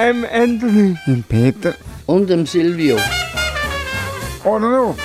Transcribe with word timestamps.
Ähm, 0.00 0.24
Anthony. 0.32 0.96
Im 1.08 1.24
Peter. 1.24 1.74
Und 2.06 2.30
dem 2.30 2.46
Silvio. 2.46 2.98
Oder 4.44 4.70
noch? 4.70 4.96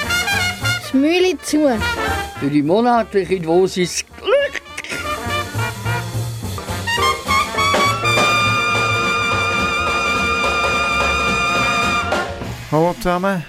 Das 0.82 0.94
Mühle 0.94 1.36
zu. 1.42 1.68
Für 2.40 2.48
die 2.48 2.62
monatliche 2.62 3.40
Dosis 3.40 4.06
Glück. 4.18 4.62
Hallo 12.72 12.94
zusammen. 12.94 13.44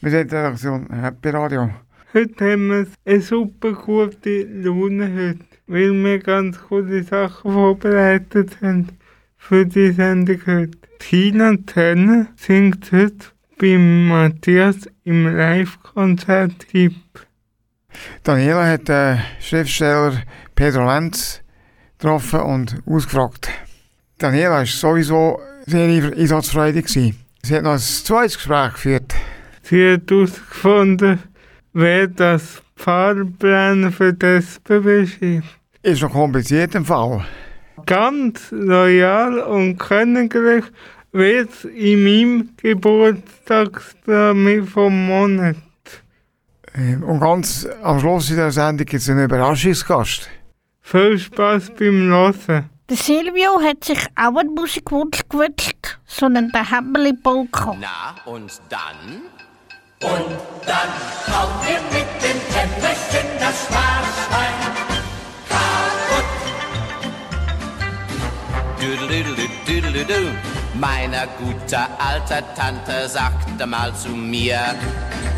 Wir 0.00 0.10
sind 0.12 0.20
in 0.20 0.28
der 0.28 0.44
Redaktion 0.44 0.86
Happy 0.92 1.30
Radio. 1.30 1.70
Heute 2.14 2.52
haben 2.52 2.68
wir 2.68 2.86
eine 3.04 3.20
super 3.20 3.72
gute 3.72 4.44
Laune 4.44 5.12
heute, 5.12 5.44
weil 5.66 5.92
wir 5.92 6.20
ganz 6.20 6.56
coole 6.68 7.02
Sachen 7.02 7.52
vorbereitet 7.52 8.58
haben 8.62 9.01
für 9.42 9.66
die 9.66 9.90
Sendung 9.90 10.40
heute. 10.46 10.78
Tina 11.00 11.56
Turner 11.66 12.28
singt 12.36 12.92
heute 12.92 13.26
bei 13.58 13.76
Matthias 13.76 14.88
im 15.02 15.26
Live-Konzert-Tipp. 15.36 16.94
Daniela 18.22 18.64
hat 18.66 18.88
den 18.88 19.20
Schriftsteller 19.40 20.22
Pedro 20.54 20.86
Lenz 20.86 21.42
getroffen 21.98 22.40
und 22.40 22.82
ausgefragt. 22.86 23.50
Daniela 24.18 24.58
war 24.58 24.66
sowieso 24.66 25.40
sehr 25.66 25.88
einsatzfreudig. 25.88 26.88
Sie 26.88 27.14
hat 27.50 27.64
noch 27.64 27.72
ein 27.72 27.78
zweites 27.78 28.36
Gespräch 28.36 28.74
geführt. 28.74 29.14
Sie 29.64 29.92
hat 29.94 30.08
herausgefunden, 30.08 31.18
wer 31.72 32.06
das 32.06 32.62
Fahrplan 32.76 33.90
für 33.90 34.14
das 34.14 34.44
SBB 34.44 35.06
schreibt. 35.06 35.58
Ist 35.82 36.00
noch 36.00 36.12
kompliziert 36.12 36.76
im 36.76 36.84
Fall. 36.84 37.24
Ganz 37.86 38.50
loyal 38.50 39.38
und 39.40 39.78
königlich 39.78 40.64
wird 41.12 41.64
in 41.64 42.04
meinem 42.04 42.50
Geburtstagstag 42.56 43.80
vom 44.72 45.06
Monat. 45.06 45.56
Ähm, 46.74 47.02
Und 47.02 47.20
ganz 47.20 47.66
am 47.82 48.00
Schluss 48.00 48.30
in 48.30 48.36
der 48.36 48.50
Sendung 48.50 48.86
gibt 48.86 49.02
es 49.02 49.10
einen 49.10 49.24
Überraschungsgast. 49.24 50.28
Viel 50.80 51.18
Spaß 51.18 51.70
beim 51.78 52.08
Hören. 52.08 52.70
Der 52.88 52.96
Silvio 52.96 53.60
hat 53.62 53.84
sich 53.84 54.06
auch 54.16 54.36
einen 54.36 54.54
Musikwunsch 54.54 55.20
gewünscht, 55.28 55.98
sondern 56.06 56.50
der 56.50 56.70
Hämmerli 56.70 57.12
Polka. 57.14 57.76
Na, 57.80 58.14
und 58.30 58.60
dann? 58.68 59.22
Und 60.02 60.36
dann 60.66 60.88
hauen 61.32 61.54
wir 61.64 61.80
mit 61.96 62.08
dem 62.22 62.38
Kämmerchen 62.52 63.28
das 63.38 63.64
Sparschwein 63.66 64.71
Düdelüdelüdelüdelüdü. 68.82 70.32
Meine 70.74 71.28
gute 71.38 71.78
alte 72.00 72.42
Tante 72.56 73.08
sagte 73.08 73.64
mal 73.64 73.94
zu 73.94 74.08
mir, 74.08 74.58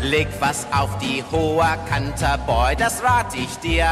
leg 0.01 0.27
was 0.39 0.65
auf 0.71 0.97
die 0.97 1.23
hohe 1.31 1.77
Kante, 1.87 2.39
Boy, 2.47 2.75
das 2.75 3.03
rat 3.03 3.35
ich 3.35 3.55
dir. 3.57 3.87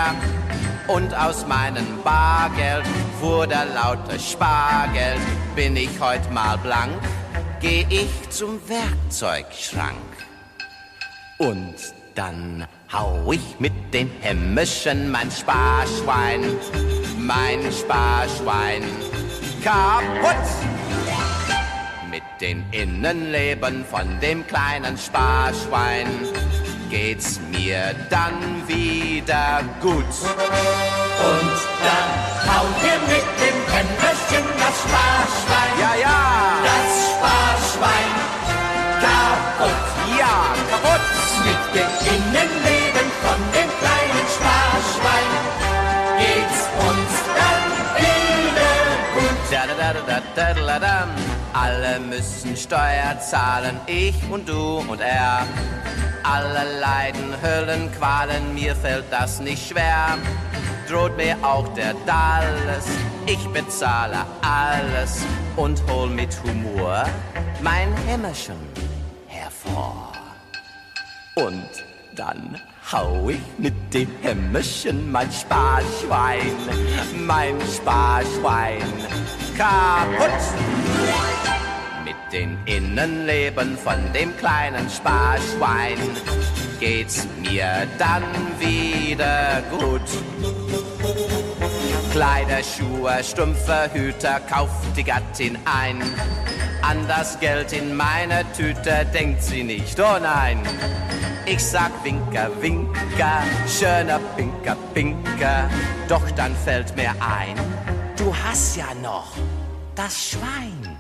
Und 0.88 1.14
aus 1.14 1.46
meinem 1.46 2.02
Bargeld 2.04 2.84
wurde 3.22 3.56
lauter 3.76 4.18
Spargeld, 4.18 5.22
bin 5.56 5.76
ich 5.76 6.00
heut 6.00 6.32
mal 6.32 6.58
blank, 6.58 7.00
geh 7.62 7.86
ich 7.90 8.30
zum 8.32 8.60
Werkzeugschrank. 8.68 10.14
Und 11.38 11.76
dann 12.16 12.66
hau 12.92 13.32
ich 13.32 13.60
mit 13.60 13.94
den 13.94 14.10
Hämmerchen 14.20 15.12
mein 15.12 15.30
Sparschwein, 15.30 16.42
mein 17.20 17.60
Sparschwein 17.72 18.82
kaputt. 19.64 20.50
Mit 22.10 22.24
den 22.42 22.64
Innenleben 22.72 23.86
von 23.90 24.20
dem 24.20 24.46
kleinen 24.46 24.98
Sparschwein 24.98 26.08
geht's 26.90 27.40
mir 27.52 27.96
dann 28.10 28.68
wieder 28.68 29.62
gut. 29.82 30.14
Und 31.30 31.58
dann 31.86 32.12
hauen 32.54 32.74
wir 32.84 33.00
mit 33.14 33.28
dem 33.42 33.58
Kämmerchen 33.72 34.46
das 34.60 34.76
Sparschwein, 34.84 35.74
Ja, 35.80 35.94
ja, 36.06 36.20
das 36.70 36.92
Sparschwein 37.10 38.14
kaputt. 39.02 39.86
ja, 40.20 40.36
kaputt. 40.70 41.06
Mit 41.46 41.64
dem 41.76 41.92
Innenleben 42.14 42.83
Da, 49.54 49.68
da, 49.68 50.22
da, 50.36 50.80
da. 50.80 51.08
Alle 51.54 52.00
müssen 52.00 52.58
Steuer 52.58 53.20
zahlen, 53.20 53.80
ich 53.86 54.16
und 54.32 54.50
du 54.50 54.80
und 54.80 55.00
er. 55.00 55.46
Alle 56.24 56.80
leiden 56.80 57.36
Höllen, 57.40 57.92
Qualen, 57.92 58.56
mir 58.56 58.76
fällt 58.76 59.06
das 59.12 59.40
nicht 59.40 59.70
schwer. 59.70 60.18
Droht 60.90 61.16
mir 61.18 61.38
auch 61.44 61.68
der 61.76 61.94
Dalles, 62.08 62.88
ich 63.28 63.48
bezahle 63.50 64.26
alles 64.42 65.24
und 65.56 65.80
hol 65.88 66.10
mit 66.10 66.36
Humor 66.44 67.06
mein 67.62 67.96
Hämmerchen 68.08 68.58
hervor. 69.28 70.12
Und 71.36 71.70
dann 72.16 72.60
hau 72.94 73.28
ich 73.30 73.40
mit 73.58 73.74
dem 73.94 74.08
Hämmerchen 74.22 75.12
mein 75.12 75.32
Sparschwein, 75.32 76.56
mein 77.26 77.56
Sparschwein 77.62 78.84
kaputt. 79.58 80.30
Mit 82.06 82.16
den 82.32 82.58
Innenleben 82.66 83.78
von 83.78 83.98
dem 84.14 84.36
kleinen 84.38 84.88
Sparschwein 84.90 85.98
geht's 86.80 87.28
mir 87.42 87.88
dann 87.98 88.24
wieder 88.60 89.64
gut. 89.72 90.02
Kleider, 92.12 92.62
Schuhe, 92.62 93.24
Strümpfe, 93.24 93.90
Hüte 93.92 94.40
kauft 94.48 94.96
die 94.96 95.04
Gattin 95.04 95.58
ein. 95.66 96.00
An 96.84 97.08
das 97.08 97.40
Geld 97.40 97.74
in 97.74 97.96
meiner 97.96 98.44
Tüte 98.54 99.08
denkt 99.12 99.42
sie 99.42 99.64
nicht, 99.64 100.00
oh 100.00 100.20
nein. 100.22 100.60
Ich 101.46 101.64
sag 101.64 101.92
Winker, 102.06 102.50
Winker, 102.62 103.44
schöner 103.68 104.20
Pinker, 104.38 104.78
Pinker. 104.94 105.70
Doch 106.08 106.30
dann 106.32 106.56
fällt 106.56 106.96
mir 106.96 107.12
ein, 107.20 107.56
du 108.16 108.34
hast 108.34 108.78
ja 108.78 108.94
noch 109.02 109.34
das 109.94 110.30
Schwein. 110.30 110.98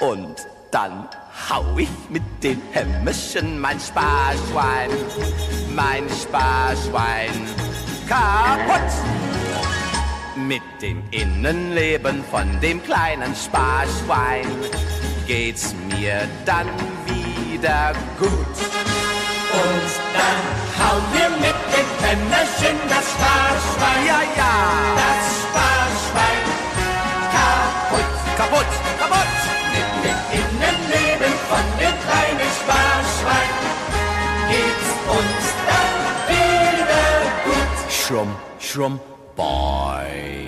Und 0.00 0.46
dann 0.70 1.06
hau 1.50 1.76
ich 1.76 1.90
mit 2.08 2.22
den 2.42 2.62
Hämmerchen 2.72 3.60
mein 3.60 3.78
Sparschwein, 3.78 4.90
mein 5.74 6.04
Sparschwein 6.08 7.30
kaputt. 8.08 8.92
Mit 10.36 10.62
dem 10.80 11.02
Innenleben 11.10 12.24
von 12.30 12.58
dem 12.60 12.82
kleinen 12.82 13.34
Sparschwein 13.34 14.46
geht's 15.26 15.74
mir 15.90 16.26
dann 16.46 16.68
wieder 17.06 17.92
gut. 18.18 19.05
Und 19.56 19.92
dann 20.16 20.42
hauen 20.78 21.04
wir 21.14 21.30
mit 21.44 21.58
dem 21.72 21.88
Kämmerchen 22.00 22.76
das 22.92 23.06
Sparschwein, 23.14 24.06
Ja, 24.10 24.20
ja, 24.40 24.54
das 25.00 25.26
Sparschwein 25.42 26.44
kaputt. 27.36 28.12
kaputt, 28.40 28.72
kaputt. 29.00 29.34
Mit 29.74 29.90
dem 30.04 30.18
Innenleben 30.40 31.34
von 31.50 31.64
dem 31.80 31.96
kleinen 32.04 32.50
Sparschwein 32.60 33.54
geht's 34.50 34.90
uns 35.18 35.44
dann 35.68 35.94
wieder 36.30 37.08
gut. 37.46 37.92
Schrumm, 37.92 38.36
schrumm, 38.58 39.00
boy. 39.36 40.45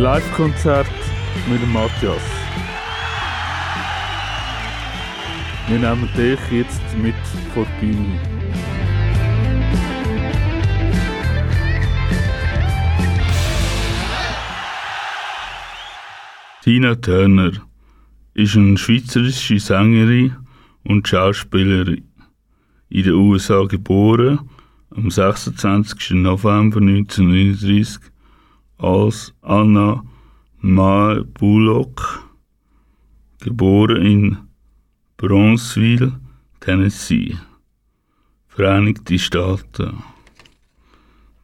Live-Konzert 0.00 0.86
mit 1.46 1.60
Matthias. 1.68 2.22
Wir 5.68 5.78
nehmen 5.78 6.08
dich 6.16 6.40
jetzt 6.50 6.80
mit 7.02 7.14
vor 7.52 7.66
die 7.82 7.86
Bühne. 7.88 8.18
Tina 16.62 16.94
Turner 16.94 17.52
ist 18.32 18.56
eine 18.56 18.78
schweizerische 18.78 19.58
Sängerin 19.58 20.34
und 20.82 21.06
Schauspielerin. 21.08 22.08
In 22.88 23.02
den 23.02 23.12
USA 23.12 23.64
geboren, 23.64 24.48
am 24.96 25.10
26. 25.10 26.12
November 26.12 26.78
1939 26.80 28.10
als 28.80 29.32
Anna 29.42 30.04
Mal 30.58 31.24
Bullock, 31.24 32.24
geboren 33.40 34.04
in 34.04 34.38
Bronzeville, 35.16 36.20
Tennessee, 36.60 37.38
Vereinigte 38.48 39.18
Staaten. 39.18 40.02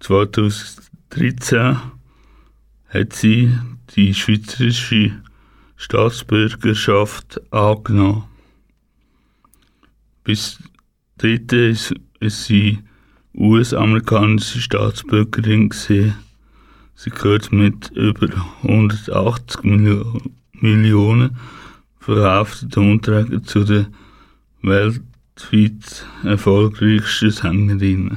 2013 0.01 1.79
hat 2.89 3.13
sie 3.13 3.59
die 3.95 4.13
schweizerische 4.13 5.23
Staatsbürgerschaft 5.77 7.41
angenommen. 7.53 8.25
Bis 10.25 10.63
dort 11.19 11.53
ist, 11.53 11.95
ist 12.21 12.45
sie 12.45 12.81
US-amerikanische 13.35 14.61
Staatsbürgerin 14.61 15.69
gewesen. 15.69 16.26
Sie 16.99 17.11
gehört 17.11 17.53
mit 17.53 17.91
über 17.91 18.29
180 18.63 19.63
Mio 19.65 20.19
Millionen 20.53 21.37
verkauften 22.01 22.71
Tonträger 22.71 23.43
zu 23.43 23.65
den 23.65 23.95
weltweit 24.63 26.07
erfolgreichsten 26.25 27.31
Sängerinnen. 27.31 28.17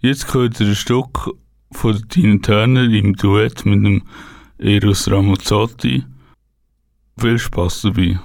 Jetzt 0.00 0.26
gehört 0.26 0.60
ein 0.60 0.74
Stück 0.74 1.30
von 1.70 2.08
Tina 2.08 2.38
Turner 2.38 2.82
im 2.82 3.14
Duett 3.14 3.64
mit 3.64 3.84
dem 3.84 4.02
Eros 4.58 5.08
Ramazzotti. 5.08 6.04
Viel 7.16 7.38
Spaß 7.38 7.82
dabei! 7.82 8.18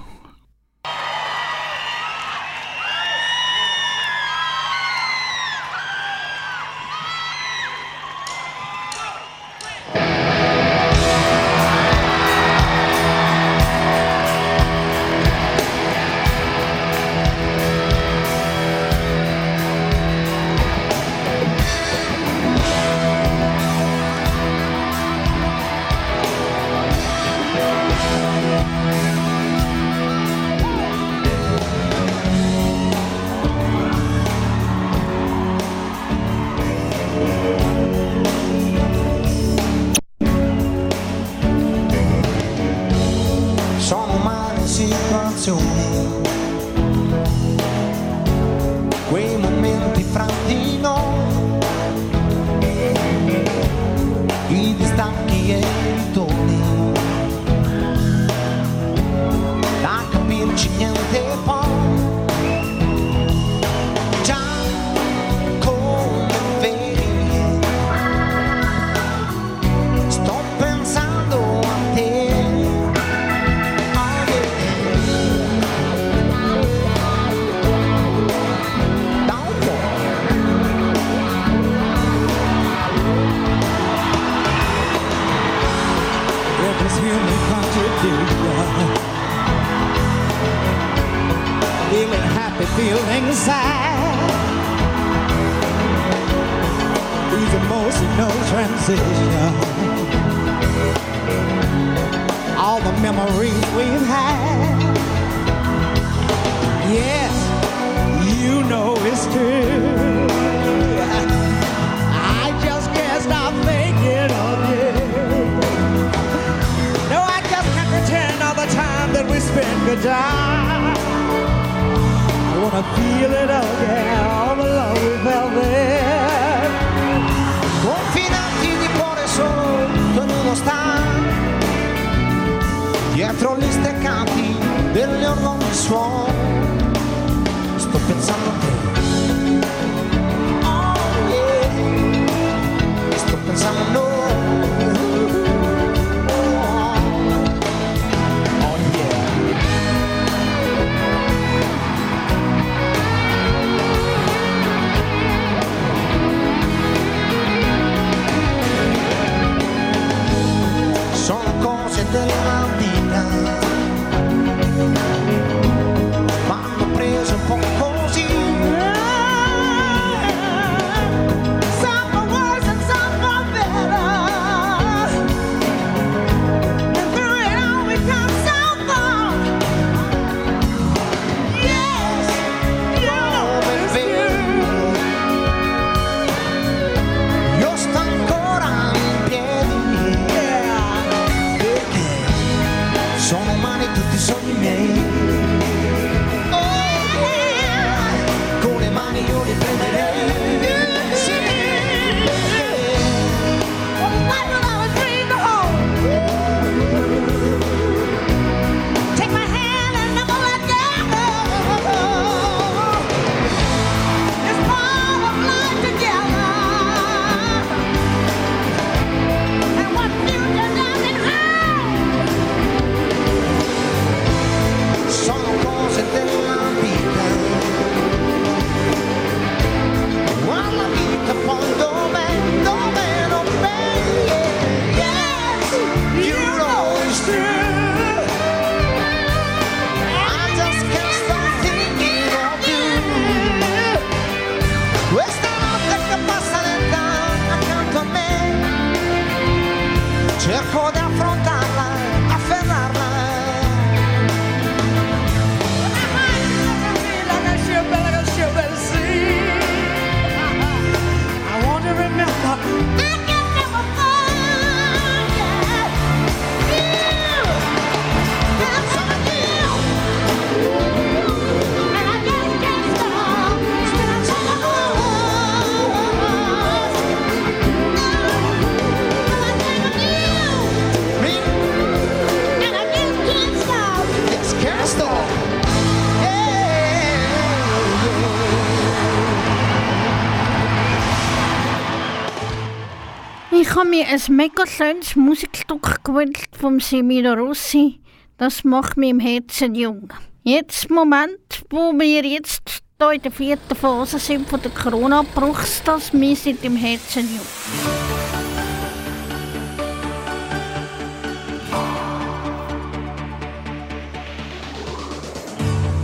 Ich 293.74 293.80
habe 293.80 293.90
mir 293.90 294.06
ein 294.06 294.36
mega 294.36 294.64
schönes 294.68 295.16
Musikstück 295.16 296.04
gewünscht 296.04 296.56
vom 296.56 296.78
Semino 296.78 297.32
Rossi. 297.32 297.98
Das 298.36 298.62
macht 298.62 298.96
mir 298.96 299.10
im 299.10 299.18
Herzen 299.18 299.74
jung. 299.74 300.12
Jetzt, 300.44 300.88
Moment, 300.90 301.64
wo 301.70 301.92
wir 301.92 302.24
jetzt 302.24 302.84
hier 303.00 303.10
in 303.10 303.22
der 303.22 303.32
vierten 303.32 303.74
Phase 303.74 304.20
sind 304.20 304.48
von 304.48 304.62
der 304.62 304.70
Corona, 304.70 305.24
braucht 305.34 305.88
das 305.88 306.12
wir 306.12 306.36
sind 306.36 306.64
im 306.64 306.76
Herzen 306.76 307.28
jung. 307.34 307.40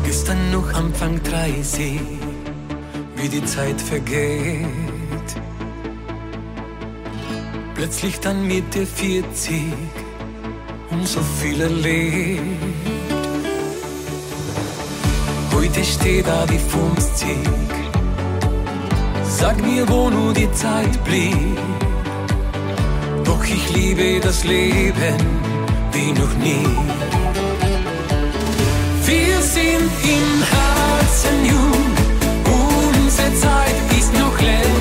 Gestern 0.02 0.50
noch 0.50 0.74
Anfang 0.74 1.22
30, 1.22 2.00
wie 3.14 3.28
die 3.28 3.44
Zeit 3.44 3.80
vergeht. 3.80 4.89
Plötzlich 7.80 8.20
dann 8.20 8.46
Mitte 8.46 8.84
40 8.84 9.72
und 10.90 11.08
so 11.08 11.18
viel 11.40 11.62
erlebt. 11.62 12.42
Heute 15.54 15.82
steht 15.82 16.26
da 16.26 16.44
die 16.44 16.58
50. 16.58 17.28
Sag 19.24 19.56
mir, 19.62 19.88
wo 19.88 20.10
nur 20.10 20.34
die 20.34 20.52
Zeit 20.52 21.02
blieb. 21.04 21.58
Doch 23.24 23.42
ich 23.44 23.74
liebe 23.74 24.20
das 24.20 24.44
Leben 24.44 25.16
wie 25.92 26.12
noch 26.12 26.34
nie. 26.34 26.68
Wir 29.06 29.40
sind 29.40 29.90
im 30.16 30.28
Herzen 30.52 31.46
jung, 31.46 31.84
unsere 32.44 33.34
Zeit 33.36 33.74
ist 33.98 34.12
noch 34.18 34.38
längst 34.38 34.79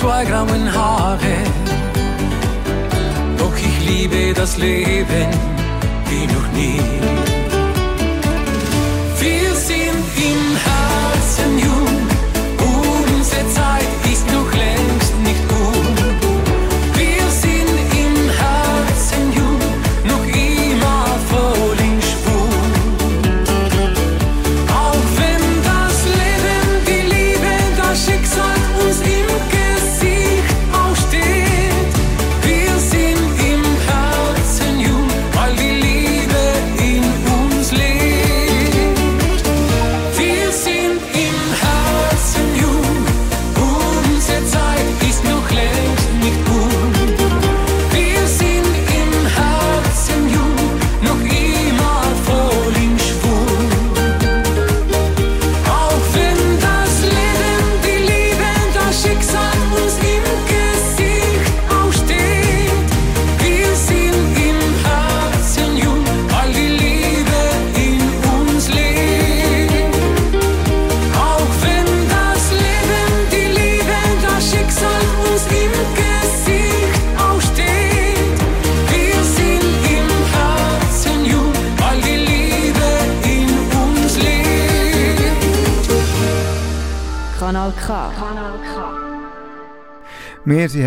zwei 0.00 0.24
grauen 0.24 0.66
Haare. 0.74 1.36
Doch 3.36 3.56
ich 3.56 3.76
liebe 3.86 4.32
das 4.34 4.56
Leben 4.56 5.28
wie 6.08 6.26
noch 6.26 6.48
nie. 6.52 7.19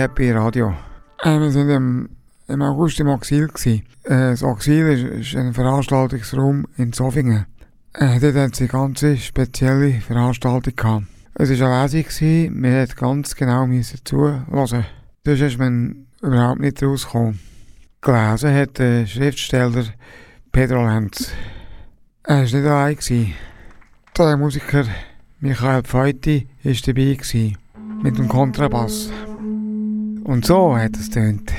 Happy 0.03 0.31
Radio. 0.31 0.73
Äh, 1.23 1.39
wir 1.39 1.49
sind 1.49 1.69
im, 1.69 2.09
im 2.49 2.61
August 2.61 2.99
im. 2.99 3.07
Gewesen. 3.07 3.83
Äh, 4.03 4.31
das 4.31 4.43
Axil 4.43 4.85
ist, 4.87 5.29
ist 5.29 5.35
ein 5.37 5.53
Veranstaltungsraum 5.53 6.67
in 6.75 6.91
Zofingen. 6.91 7.45
Äh, 7.93 8.19
dort 8.19 8.35
hatten 8.35 8.53
sie 8.53 8.67
ganz 8.67 8.99
spezielle 8.99 10.01
Veranstaltung. 10.01 10.75
Gehabt. 10.75 11.05
Es 11.35 11.57
war 11.57 11.69
eine 11.69 11.83
Lesung, 11.83 12.03
gewesen. 12.03 12.63
wir 12.63 12.81
mussten 12.81 12.95
ganz 12.97 13.33
genau 13.33 13.65
zuhören. 14.03 14.85
Sonst 15.25 15.41
ist 15.41 15.57
man 15.57 16.05
überhaupt 16.21 16.59
nicht 16.59 16.83
rausgekommen. 16.83 17.39
Gelesen 18.01 18.53
hat 18.53 18.79
der 18.79 19.05
Schriftsteller 19.05 19.85
Pedro 20.51 20.85
Lenz. 20.85 21.31
Er 22.23 22.39
war 22.39 22.41
nicht 22.41 22.55
allein. 22.55 22.95
gewesen. 22.97 23.33
Der 24.17 24.35
Musiker 24.35 24.83
Michael 25.39 25.83
Pfeiti 25.83 26.49
war 26.61 26.73
dabei. 26.73 27.13
Gewesen, 27.13 27.57
mit 28.01 28.17
dem 28.17 28.27
Kontrabass. 28.27 29.09
Und 30.23 30.45
so 30.45 30.77
hat 30.77 30.95
es 30.95 31.09
tönt. 31.09 31.51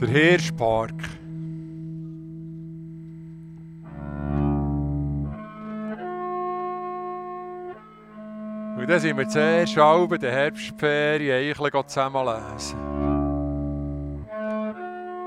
Der 0.00 0.08
Hirschpark. 0.08 0.94
Und 8.78 8.88
dann 8.88 9.00
sind 9.00 9.18
wir 9.18 9.28
zuerst 9.28 9.76
bei 9.76 10.16
der 10.16 10.32
Herbstferien 10.32 11.54
eigentlich 11.54 11.86
zusammenlesen. 11.86 12.78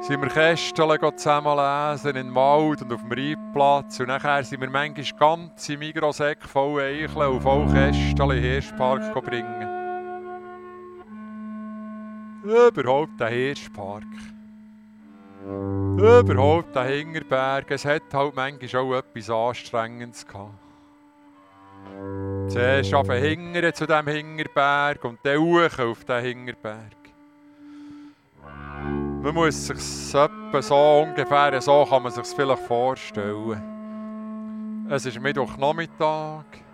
Sind 0.01 0.21
wir 0.21 0.29
Kästchen 0.29 1.17
zusammenlesen 1.17 2.15
in 2.15 2.33
Wald 2.33 2.81
und 2.81 2.91
auf 2.91 3.01
dem 3.01 3.11
Reitplatz. 3.11 3.99
Und 3.99 4.07
nachher 4.07 4.43
sind 4.43 4.61
wir 4.61 4.69
manchmal 4.69 5.19
ganz 5.19 5.69
im 5.69 5.79
Mikrosäck 5.79 6.43
voll 6.43 6.81
Eicheln 6.81 7.27
und 7.27 7.41
voll 7.41 7.65
Kästchen 7.71 8.19
in 8.19 8.29
den 8.29 8.41
Hirschpark 8.41 9.13
bringen. 9.23 9.74
Überhaupt 12.45 13.19
der 13.19 13.29
Hirschpark. 13.29 14.03
Überhaupt 15.43 16.75
der 16.75 16.83
Hingerberg. 16.83 17.71
Es 17.71 17.85
hat 17.85 18.03
halt 18.13 18.35
manchmal 18.35 18.81
auch 18.81 18.93
etwas 18.93 19.29
Anstrengendes 19.31 20.27
gehabt. 20.27 20.53
Zuerst 22.47 22.93
auf 22.93 23.07
den 23.07 23.23
Hingern 23.23 23.73
zu 23.73 23.87
diesem 23.87 24.07
Hingerberg 24.07 25.03
und 25.05 25.17
dann 25.23 25.39
hoch 25.39 25.79
auf 25.79 26.05
den 26.05 26.23
Hingerberg. 26.23 26.95
Man 29.23 29.33
muss 29.33 29.65
sich 29.65 29.79
so 29.79 30.29
ungefähr 31.01 31.59
so 31.61 31.83
kann 31.89 32.03
man 32.03 32.11
sich 32.11 32.27
vielleicht 32.27 32.61
vorstellen. 32.61 34.85
Es 34.87 35.07
ist 35.07 35.19
Mittwochnachmittag. 35.19 36.64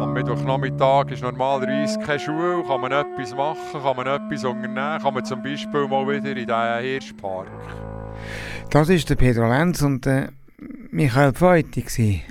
Am 0.00 0.12
Mittwochnachmittag 0.12 1.10
ist 1.10 1.22
normalerweise 1.22 1.98
keine 1.98 2.20
Schule. 2.20 2.62
Kann 2.68 2.80
man 2.80 2.92
etwas 2.92 3.34
machen, 3.34 3.82
kann 3.82 3.96
man 3.96 4.06
etwas 4.06 4.44
unternehmen, 4.44 5.02
kann 5.02 5.12
man 5.12 5.24
zum 5.24 5.42
Beispiel 5.42 5.88
mal 5.88 6.06
wieder 6.06 6.36
in 6.36 6.46
diesen 6.46 6.78
Hirschpark. 6.80 7.48
Das 8.70 8.88
ist 8.90 9.10
der 9.10 9.16
Pedro 9.16 9.48
Lenz 9.48 9.82
und 9.82 10.06
der 10.06 10.28
Michael. 10.92 11.32
Äh, 11.32 12.22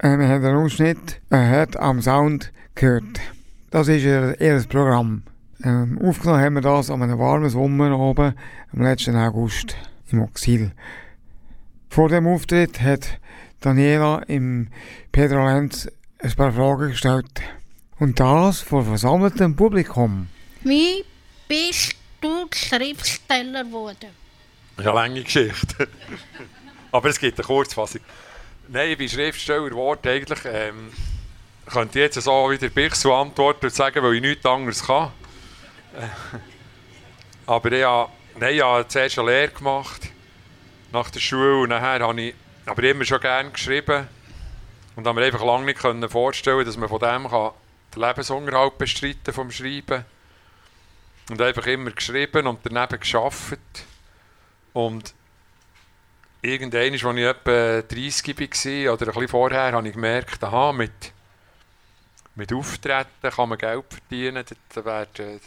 wir 0.00 0.28
haben 0.28 0.44
einen 0.44 0.56
Ausschnitt 0.56 1.20
äh, 1.30 1.36
hat 1.36 1.76
am 1.76 2.02
Sound 2.02 2.52
gehört. 2.74 3.20
Das 3.70 3.86
ist 3.86 4.02
ihr, 4.02 4.40
ihr 4.40 4.64
Programm. 4.68 5.22
Ähm, 5.62 6.00
aufgenommen 6.02 6.40
haben 6.40 6.54
wir 6.54 6.62
das 6.62 6.90
an 6.90 7.00
einem 7.00 7.20
warmen 7.20 7.48
Sommer 7.48 7.96
oben 7.96 8.34
am 8.72 8.82
letzten 8.82 9.14
August 9.14 9.76
im 10.10 10.20
Exil. 10.24 10.72
Vor 11.88 12.08
dem 12.08 12.26
Auftritt 12.26 12.82
hat 12.82 13.20
Daniela 13.60 14.22
im 14.26 14.66
Pedro 15.12 15.46
Lenz 15.46 15.88
ein 16.24 16.34
paar 16.34 16.52
Fragen 16.52 16.88
gestellt. 16.90 17.42
Und 17.98 18.18
das 18.18 18.62
vor 18.62 18.82
versammeltem 18.82 19.54
Publikum. 19.54 20.28
Wie 20.62 21.04
bist 21.46 21.94
du 22.20 22.46
Schriftsteller 22.52 23.64
geworden? 23.64 24.08
Eine 24.78 24.92
lange 24.92 25.22
Geschichte. 25.22 25.88
Aber 26.92 27.10
es 27.10 27.18
gibt 27.18 27.38
eine 27.38 27.46
Kurzfassung. 27.46 28.00
Nein, 28.68 28.90
ich 28.90 28.98
bin 28.98 29.08
Schriftsteller 29.08 29.68
geworden. 29.68 30.08
Eigentlich 30.08 30.38
ähm, 30.46 30.90
könnte 31.66 31.98
ich 31.98 32.04
jetzt 32.04 32.20
so 32.22 32.50
wieder 32.50 32.68
Bichs 32.70 33.04
antworten 33.04 33.66
und 33.66 33.74
sagen, 33.74 34.02
weil 34.02 34.14
ich 34.14 34.22
nichts 34.22 34.46
anderes 34.46 34.82
kann. 34.82 35.10
Äh, 35.94 36.38
aber 37.46 37.72
ich 37.72 37.84
habe, 37.84 38.10
nein, 38.40 38.54
ich 38.54 38.62
habe 38.62 38.88
zuerst 38.88 39.18
eine 39.18 39.30
Lehre 39.30 39.52
gemacht 39.52 40.08
nach 40.90 41.10
der 41.10 41.20
Schule 41.20 41.58
und 41.58 41.68
nachher 41.68 42.00
habe 42.00 42.20
ich 42.20 42.34
aber 42.64 42.82
immer 42.84 43.04
schon 43.04 43.20
gerne 43.20 43.50
geschrieben 43.50 44.08
und 44.96 45.06
habe 45.06 45.20
mir 45.20 45.26
einfach 45.26 45.44
lange 45.44 45.66
nicht 45.66 45.80
können 45.80 46.08
vorstellen, 46.08 46.64
dass 46.64 46.76
man 46.76 46.88
von 46.88 47.00
dem 47.00 47.28
kann 47.28 47.52
den 47.94 48.02
Lebensunterhalt 48.02 48.78
bestreiten 48.78 49.32
vom 49.32 49.50
Schreiben 49.50 50.04
und 51.30 51.40
einfach 51.40 51.66
immer 51.66 51.90
geschrieben 51.90 52.46
und 52.46 52.60
daneben 52.64 53.00
geschafft 53.00 53.58
und 54.72 55.14
irgendwann, 56.42 56.92
als 56.92 57.02
ich 57.02 57.24
etwa 57.24 57.82
30 57.82 58.86
war 58.86 58.94
oder 58.94 59.06
ein 59.06 59.12
bisschen 59.12 59.28
vorher, 59.28 59.72
habe 59.72 59.88
ich 59.88 59.94
gemerkt, 59.94 60.42
aha, 60.44 60.72
mit, 60.72 61.12
mit 62.34 62.52
Auftreten 62.52 63.30
kann 63.30 63.48
man 63.48 63.58
Geld 63.58 63.84
verdienen, 63.88 64.44
da 64.74 64.84
werden, 64.84 65.40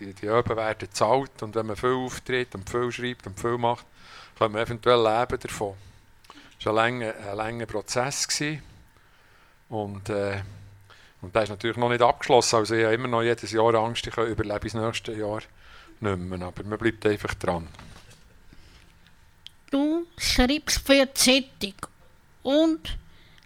die, 0.00 0.12
die 0.14 0.26
Öben 0.26 0.56
werden 0.56 0.78
gezahlt 0.80 1.42
und 1.42 1.54
wenn 1.54 1.66
man 1.66 1.76
viel 1.76 1.94
auftritt 1.94 2.54
und 2.54 2.68
viel 2.68 2.90
schreibt 2.90 3.26
und 3.26 3.38
viel 3.38 3.58
macht, 3.58 3.86
kann 4.38 4.52
man 4.52 4.62
eventuell 4.62 5.02
leben 5.02 5.38
davon. 5.40 5.74
Das 6.56 6.66
war 6.66 6.84
ein 6.84 6.98
langer, 6.98 7.14
ein 7.30 7.36
langer 7.36 7.66
Prozess. 7.66 8.26
Gewesen. 8.26 8.71
Und, 9.72 10.10
äh, 10.10 10.42
und 11.22 11.34
der 11.34 11.44
ist 11.44 11.48
natürlich 11.48 11.78
noch 11.78 11.88
nicht 11.88 12.02
abgeschlossen. 12.02 12.56
Also 12.56 12.74
ich 12.74 12.84
habe 12.84 12.94
immer 12.94 13.08
noch 13.08 13.22
jedes 13.22 13.50
Jahr 13.52 13.74
Angst, 13.74 14.06
ich 14.06 14.14
überlebe 14.14 14.60
das 14.60 14.74
nächste 14.74 15.14
Jahr 15.14 15.40
nicht 16.00 16.18
mehr. 16.18 16.46
Aber 16.46 16.62
man 16.64 16.78
bleibt 16.78 17.06
einfach 17.06 17.32
dran. 17.34 17.68
Du 19.70 20.06
schreibst 20.18 20.86
für 20.86 21.06
die 21.06 21.14
Zeitung 21.14 21.74
und 22.42 22.98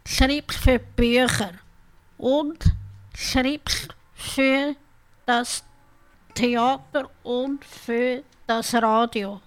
schreibst 0.04 0.58
für 0.58 0.80
Bücher 0.80 1.52
und 2.18 2.58
schreibst 3.14 3.94
für 4.14 4.74
das 5.26 5.62
Theater 6.34 7.08
und 7.22 7.64
für 7.64 8.24
das 8.48 8.74
Radio. 8.74 9.40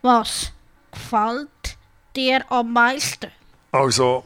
Was 0.00 0.52
gefällt 0.90 1.76
dir 2.16 2.50
am 2.50 2.72
meisten? 2.72 3.30
Also, 3.72 4.24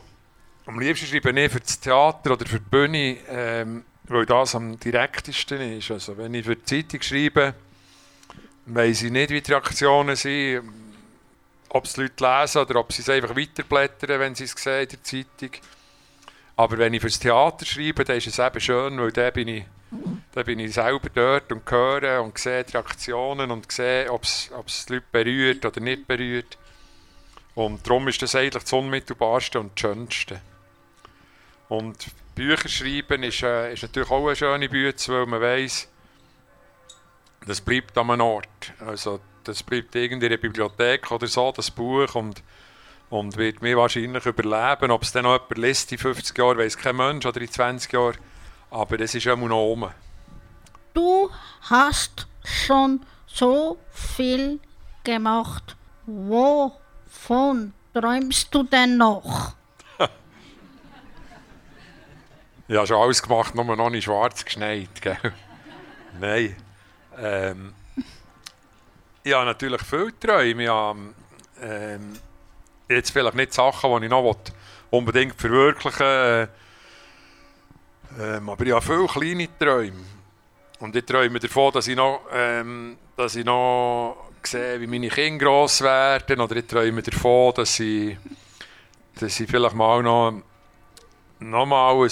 am 0.68 0.78
liebsten 0.78 1.06
schreibe 1.06 1.30
ich 1.40 1.50
für 1.50 1.60
das 1.60 1.80
Theater 1.80 2.32
oder 2.32 2.44
für 2.44 2.60
die 2.60 2.68
Bühne, 2.68 3.16
ähm, 3.30 3.84
weil 4.04 4.26
das 4.26 4.54
am 4.54 4.78
direktesten 4.78 5.78
ist. 5.78 5.90
Also, 5.90 6.18
wenn 6.18 6.34
ich 6.34 6.44
für 6.44 6.56
die 6.56 6.64
Zeitung 6.64 7.00
schreibe, 7.00 7.54
weiss 8.66 9.02
ich 9.02 9.10
nicht, 9.10 9.30
wie 9.30 9.40
die 9.40 9.50
Reaktionen 9.50 10.14
sind, 10.14 10.70
ob 11.70 11.86
es 11.86 11.96
Leute 11.96 12.22
lesen 12.22 12.58
oder 12.58 12.80
ob 12.80 12.92
sie 12.92 13.00
es 13.00 13.08
einfach 13.08 13.34
weiterblättern, 13.34 14.20
wenn 14.20 14.34
sie 14.34 14.44
es 14.44 14.52
sehen 14.52 14.82
in 14.82 14.88
der 14.90 15.02
Zeitung. 15.02 15.50
Aber 16.56 16.76
wenn 16.76 16.92
ich 16.92 17.00
für 17.00 17.08
das 17.08 17.18
Theater 17.18 17.64
schreibe, 17.64 18.04
dann 18.04 18.18
ist 18.18 18.26
es 18.26 18.38
eben 18.38 18.60
schön, 18.60 18.98
weil 18.98 19.12
dann 19.12 19.32
bin 19.32 19.48
ich, 19.48 19.64
dann 20.32 20.44
bin 20.44 20.58
ich 20.58 20.74
selber 20.74 21.08
dort 21.14 21.50
und 21.50 21.70
höre 21.70 22.22
und 22.22 22.36
sehe 22.36 22.64
die 22.64 22.72
Reaktionen 22.72 23.50
und 23.50 23.72
sehe, 23.72 24.12
ob 24.12 24.24
es 24.24 24.50
die 24.86 24.94
Leute 24.94 25.06
berührt 25.12 25.64
oder 25.64 25.80
nicht 25.80 26.06
berührt. 26.06 26.58
Und 27.54 27.86
darum 27.86 28.06
ist 28.08 28.20
das 28.20 28.34
eigentlich 28.34 28.64
das 28.64 28.72
Unmittelbarste 28.74 29.60
und 29.60 29.72
das 29.74 29.80
Schönste. 29.80 30.42
Und 31.68 32.06
Bücher 32.34 32.68
schreiben 32.68 33.22
ist, 33.22 33.42
äh, 33.42 33.72
ist 33.72 33.82
natürlich 33.82 34.10
auch 34.10 34.26
eine 34.26 34.36
schöne 34.36 34.68
Bütze, 34.68 35.12
weil 35.12 35.26
man 35.26 35.40
weiss, 35.40 35.88
das 37.46 37.60
bleibt 37.60 37.96
an 37.98 38.10
einem 38.10 38.22
Ort. 38.22 38.72
Also 38.78 39.20
das 39.44 39.62
bleibt 39.62 39.94
in 39.94 40.20
der 40.20 40.36
Bibliothek 40.36 41.10
oder 41.10 41.26
so, 41.26 41.52
das 41.52 41.70
Buch, 41.70 42.14
und, 42.14 42.42
und 43.10 43.36
wird 43.36 43.62
mir 43.62 43.76
wahrscheinlich 43.76 44.24
überleben. 44.26 44.90
Ob 44.90 45.02
es 45.02 45.12
dann 45.12 45.24
noch 45.24 45.34
jemand 45.34 45.58
liest 45.58 45.92
in 45.92 45.98
50 45.98 46.36
Jahren, 46.36 46.58
weiß 46.58 46.76
kein 46.76 46.96
Mensch, 46.96 47.26
oder 47.26 47.40
in 47.40 47.50
20 47.50 47.92
Jahren. 47.92 48.18
Aber 48.70 49.00
es 49.00 49.14
ist 49.14 49.26
immer 49.26 49.48
noch 49.48 49.62
oben. 49.62 49.90
Du 50.94 51.30
hast 51.62 52.26
schon 52.44 53.00
so 53.26 53.78
viel 53.90 54.60
gemacht. 55.04 55.76
Wovon 56.06 57.72
träumst 57.94 58.54
du 58.54 58.62
denn 58.62 58.96
noch? 58.96 59.57
Ja, 62.70 62.86
schon 62.86 63.00
alles 63.00 63.22
gemacht, 63.22 63.54
nur 63.54 63.64
noch 63.64 63.88
nicht 63.88 64.04
schwarz 64.04 64.44
geschneit. 64.44 64.90
Nein. 66.20 66.54
Ähm, 67.18 67.72
ich 69.24 69.32
habe 69.32 69.46
natürlich 69.46 69.80
viele 69.80 70.18
Träume. 70.20 70.64
Ich 70.64 70.68
habe, 70.68 71.14
ähm, 71.62 72.12
jetzt 72.86 73.10
vielleicht 73.10 73.36
nicht 73.36 73.54
Sachen, 73.54 74.00
die 74.00 74.06
ich 74.06 74.10
noch 74.10 74.36
unbedingt 74.90 75.40
verwirklichen 75.40 75.98
will. 75.98 76.48
Ähm, 78.20 78.48
aber 78.50 78.66
ich 78.66 78.72
habe 78.72 78.84
viele 78.84 79.06
kleine 79.06 79.48
Träume. 79.58 80.04
Und 80.80 80.94
ich 80.94 81.06
träume 81.06 81.38
davon, 81.38 81.72
dass 81.72 81.88
ich 81.88 81.96
noch, 81.96 82.20
ähm, 82.34 82.98
dass 83.16 83.34
ich 83.34 83.46
noch 83.46 84.28
sehe, 84.42 84.78
wie 84.78 84.86
meine 84.86 85.08
Kinder 85.08 85.42
gross 85.42 85.80
werden. 85.80 86.38
Oder 86.38 86.56
ich 86.56 86.66
träume 86.66 87.00
davon, 87.00 87.54
dass 87.54 87.80
ich, 87.80 88.18
dass 89.18 89.40
ich 89.40 89.48
vielleicht 89.48 89.74
mal 89.74 90.02
noch, 90.02 90.34
noch 91.40 91.64
mal 91.64 91.94
ein, 91.94 92.10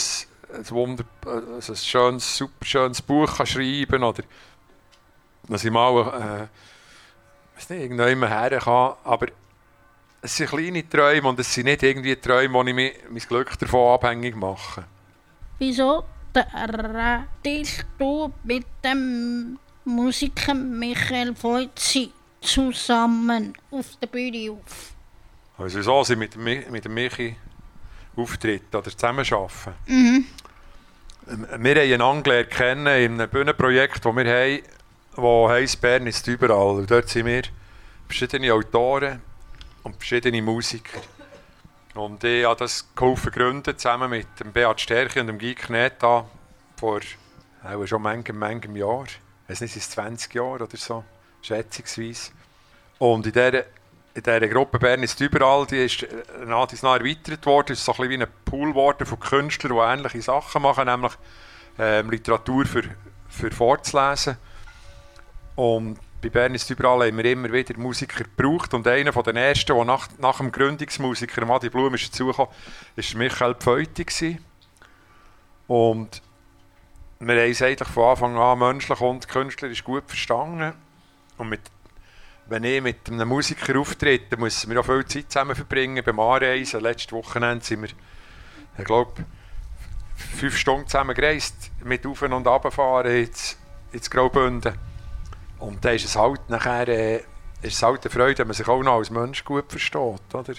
ein, 0.53 0.71
Wunder, 0.71 1.05
also 1.25 1.73
ein 1.73 1.77
schönes, 1.77 2.37
super 2.37 2.65
schönes 2.65 3.03
Buch 3.03 3.37
kann 3.37 3.47
schreiben 3.47 3.87
kann. 3.91 4.03
Oder 4.05 4.23
dass 5.49 5.65
ich 5.65 5.71
mal 5.71 6.49
äh, 6.51 7.57
weiß 7.57 7.71
nicht, 7.71 7.83
irgendwann 7.83 8.29
her 8.29 8.59
kann. 8.59 8.95
Aber 9.05 9.27
es 10.23 10.37
sind 10.37 10.51
kleine 10.51 10.89
Träume 10.89 11.29
und 11.29 11.39
es 11.41 11.53
sind 11.53 11.67
nicht 11.67 11.83
irgendwie 11.83 12.17
Träume, 12.17 12.55
wo 12.55 12.63
ich 12.63 12.75
mich, 12.75 12.95
mein 13.09 13.19
Glück 13.21 13.59
davon 13.59 13.95
abhängig 13.95 14.37
mache. 14.37 14.85
Wieso 15.59 16.05
tratest 16.33 17.87
du 17.99 18.33
mit 18.45 18.67
dem 18.85 19.59
Musiker 19.85 20.55
Michael 20.55 21.35
Voizi 21.41 22.13
zusammen 22.41 23.55
auf 23.71 23.97
der 24.01 24.09
Bühne 24.09 24.53
auf? 24.53 24.93
Also 25.59 25.81
so 25.81 26.05
sind 26.05 26.19
mit 26.19 26.37
mit 26.37 26.85
dem 26.85 26.93
Michi 26.93 27.37
auftreten 28.17 28.77
oder 28.77 28.91
zusammenarbeiten. 28.91 29.75
Mhm. 29.87 30.27
Wir 31.27 31.75
haben 31.75 31.93
einander 31.93 32.45
kennen 32.45 32.87
in 32.87 33.21
einem 33.21 33.29
Bühnenprojekt, 33.29 34.05
das 34.05 34.17
wir 34.17 34.25
haben, 34.25 34.63
das 35.17 35.51
heisst 35.51 35.81
Bern 35.81 36.07
ist 36.07 36.27
überall. 36.29 36.77
Und 36.77 36.91
dort 36.91 37.09
sind 37.09 37.27
wir 37.27 37.43
verschiedene 38.07 38.53
Autoren 38.53 39.21
und 39.83 39.97
verschiedene 39.97 40.41
Musiker. 40.41 41.01
Und 41.95 42.23
ich 42.25 42.45
habe 42.45 42.59
das 42.59 42.87
geholfen 42.95 43.33
gründen, 43.33 43.77
zusammen 43.77 44.11
mit 44.11 44.29
dem 44.39 44.53
Beat 44.53 44.81
Stärke 44.81 45.21
und 45.21 45.29
dem 45.29 45.39
Guy 45.39 45.55
Kneta 45.55 46.27
vor 46.77 47.01
auch 47.65 47.87
schon 47.87 48.03
manchem, 48.03 48.39
manchem 48.39 48.77
Jahr. 48.77 49.07
Es 49.49 49.61
20 49.61 50.35
Jahre 50.35 50.65
oder 50.65 50.77
so, 50.77 51.05
schätzungsweise. 51.43 52.33
Und 52.99 53.27
in 53.27 53.33
dieser, 53.33 53.65
in 54.17 54.23
dieser 54.23 54.49
Gruppe 54.49 54.79
Bern 54.79 55.03
ist 55.03 55.21
überall, 55.21 55.67
die 55.67 55.85
ist 55.85 56.01
dies 56.01 56.83
nach 56.83 56.99
erweitert 56.99 57.45
worden. 57.45 57.73
Ist 57.73 57.85
so 57.85 57.93
ein 57.93 57.97
bisschen 57.99 58.21
wie 58.21 58.23
ein 58.25 58.31
Pool 58.47 58.71
geworden 58.71 59.05
von 59.05 59.21
Künstlern, 59.21 59.75
die 59.75 59.79
ähnliche 59.79 60.23
Sachen 60.23 60.63
machen, 60.63 60.87
nämlich 60.87 61.13
ähm, 61.79 62.11
Literatur 62.11 62.65
für, 62.65 62.85
für 63.29 63.51
vorzulesen. 63.51 64.39
Und 65.55 65.99
bei 66.23 66.31
Bern 66.31 66.55
ist 66.55 66.71
überall 66.71 67.07
haben 67.07 67.17
wir 67.19 67.27
immer 67.27 67.53
wieder 67.53 67.79
Musiker 67.79 68.25
gebraucht 68.25 68.73
und 68.73 68.89
einer 68.89 69.13
von 69.13 69.23
den 69.23 69.37
ersten, 69.37 69.75
der 69.75 69.85
nach, 69.85 70.09
nach 70.17 70.39
dem 70.39 70.51
Gründungsmusiker 70.51 71.45
Madi 71.45 71.69
Blum 71.69 71.95
ist 71.95 72.11
dazugekommen, 72.11 72.51
war 72.97 73.19
Michael 73.19 73.55
Pfeuti. 73.55 74.39
Und 75.67 76.23
wir 77.19 77.35
haben 77.35 77.51
es 77.51 77.61
eigentlich 77.61 77.89
von 77.89 78.05
Anfang 78.05 78.39
an 78.39 78.59
menschlich 78.59 79.01
und 79.01 79.29
künstlerisch 79.29 79.85
gut 79.85 80.05
verstanden. 80.07 80.73
Und 81.37 81.51
mit, 81.51 81.61
wenn 82.49 82.65
ich 82.65 82.83
mit 82.83 83.09
einem 83.11 83.29
Musiker 83.29 83.79
auftrete, 83.79 84.37
müssen 84.37 84.71
wir 84.71 84.81
auch 84.81 84.87
viel 84.87 85.05
Zeit 85.07 85.33
zusammen 85.33 85.57
verbringen. 85.57 86.03
Beim 86.05 86.21
Anreisen, 86.21 86.81
letztes 86.81 87.13
Wochenende 87.13 87.65
sind 87.65 87.83
wir, 87.83 87.91
ich 88.79 88.85
glaube, 88.85 89.25
fünf 90.15 90.57
Stunden 90.57 90.87
zusammen 90.87 91.15
gereist, 91.15 91.71
mit 91.85 92.07
Auf- 92.07 92.23
und 92.23 92.47
Abfahren 92.47 93.11
ins, 93.11 93.57
ins 93.93 94.11
Graubünden. 94.11 94.75
Und 95.59 95.85
dann 95.85 95.95
ist 95.95 96.05
es 96.05 96.17
halt 96.17 96.49
nachher 96.49 96.89
äh, 96.89 97.23
ist 97.63 97.75
es 97.75 97.83
halt 97.83 98.05
eine 98.05 98.11
Freude, 98.11 98.39
wenn 98.39 98.49
man 98.49 98.55
sich 98.55 98.69
auch 98.69 98.83
noch 98.83 98.99
als 98.99 99.11
Mensch 99.11 99.45
gut 99.45 99.71
versteht. 99.71 100.35
Oder? 100.35 100.55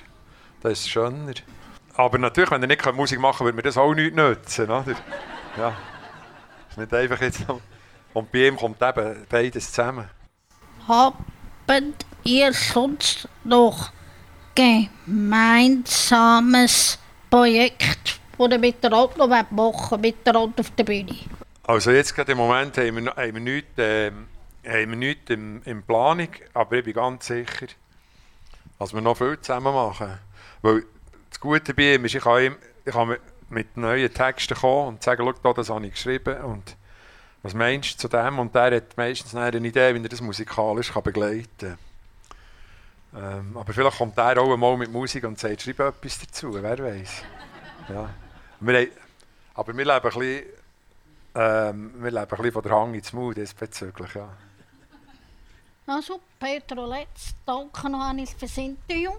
Das 0.61 0.79
ist 0.79 0.89
schöner. 0.89 1.33
Aber 1.95 2.17
natürlich, 2.17 2.51
wenn 2.51 2.61
er 2.61 2.67
nicht 2.67 2.93
Musik 2.93 3.19
machen 3.19 3.39
kann, 3.39 3.45
würde 3.45 3.55
mir 3.55 3.63
das 3.63 3.77
auch 3.77 3.93
nicht 3.93 4.15
nützen. 4.15 4.65
Oder? 4.65 4.95
Ja. 5.57 5.77
Nicht 6.75 6.93
einfach 6.93 7.21
jetzt. 7.21 7.45
Und 8.13 8.31
bei 8.31 8.47
ihm 8.47 8.57
kommt 8.57 8.81
eben 8.81 9.25
beides 9.29 9.71
zusammen. 9.71 10.09
Habt 11.67 12.05
ihr 12.23 12.53
sonst 12.53 13.27
noch 13.43 13.91
gemeinsames 14.55 16.97
Projekt, 17.29 18.19
das 18.37 18.51
ihr 18.51 18.57
miteinander 18.59 19.17
noch 19.17 19.27
machen 19.27 19.57
wollt, 19.57 20.01
miteinander 20.01 20.61
auf 20.61 20.69
der 20.71 20.83
Bühne? 20.85 21.15
Also 21.63 21.91
jetzt 21.91 22.15
gerade 22.15 22.31
im 22.31 22.37
Moment 22.37 22.77
haben 22.77 23.03
wir, 23.03 23.11
haben 23.13 23.33
wir 23.33 23.41
nichts, 23.41 23.71
ähm, 23.77 24.27
haben 24.65 24.89
wir 24.91 24.95
nichts 24.97 25.29
in, 25.29 25.61
in 25.63 25.83
Planung, 25.83 26.29
aber 26.53 26.77
ich 26.77 26.85
bin 26.85 26.93
ganz 26.93 27.27
sicher, 27.27 27.67
dass 28.79 28.93
wir 28.93 29.01
noch 29.01 29.17
viel 29.17 29.37
zusammen 29.41 29.73
machen. 29.73 30.17
Weil 30.61 30.85
das 31.29 31.41
Gute 31.41 31.73
bei 31.73 31.95
ihm 31.95 32.05
ist, 32.05 32.15
ich 32.15 32.23
kann, 32.23 32.55
ich 32.85 32.93
kann 32.93 33.17
mit- 33.49 33.75
neuen 33.75 34.13
Texten 34.13 34.55
kommen 34.55 34.87
und 34.87 35.03
sagen, 35.03 35.23
schau 35.25 35.33
da, 35.43 35.51
das 35.53 35.69
habe 35.69 35.85
ich 35.85 35.91
geschrieben 35.93 36.41
und 36.43 36.77
was 37.43 37.53
meinst 37.53 37.93
du 37.93 37.97
zu 37.97 38.07
dem? 38.07 38.39
Und 38.39 38.53
der 38.55 38.75
hat 38.75 38.97
meistens 38.97 39.35
eine 39.35 39.57
Idee, 39.57 39.93
wie 39.95 40.03
er 40.03 40.09
das 40.09 40.21
musikalisch 40.21 40.91
kann 40.91 41.03
begleiten 41.03 41.77
kann. 43.13 43.39
Ähm, 43.39 43.57
aber 43.57 43.73
vielleicht 43.73 43.97
kommt 43.97 44.17
er 44.17 44.37
auch 44.37 44.51
einmal 44.51 44.77
mit 44.77 44.91
Musik 44.91 45.23
und 45.23 45.39
sagt, 45.39 45.61
schreib 45.61 45.79
etwas 45.79 46.19
dazu, 46.19 46.53
wer 46.53 46.77
weiß. 46.77 47.23
Ja. 47.89 48.09
Wir 48.59 48.79
haben, 48.79 48.91
aber 49.53 49.77
wir 49.77 49.85
leben 49.85 49.95
ein 49.95 50.01
bisschen 50.01 50.43
ähm, 51.37 51.91
wir 51.97 52.09
leben 52.09 52.23
ein 52.23 52.27
bisschen 52.29 52.51
von 52.51 52.63
der 52.63 52.71
Hang 52.71 52.93
ins 52.95 53.13
Mut 53.13 53.37
diesbezüglich, 53.37 54.15
ja. 54.15 54.27
Also, 55.85 56.19
Peter 56.39 56.75
Letz, 56.87 57.35
danke 57.45 57.89
noch 57.89 58.09
einmal 58.09 58.25
fürs 58.25 58.57
Interview. 58.57 59.11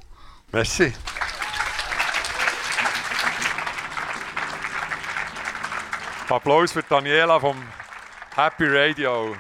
Merci. 0.50 0.92
Applaus 6.28 6.72
für 6.72 6.82
Daniela 6.82 7.38
vom 7.38 7.56
Happy 8.38 8.66
Radio. 8.66 9.34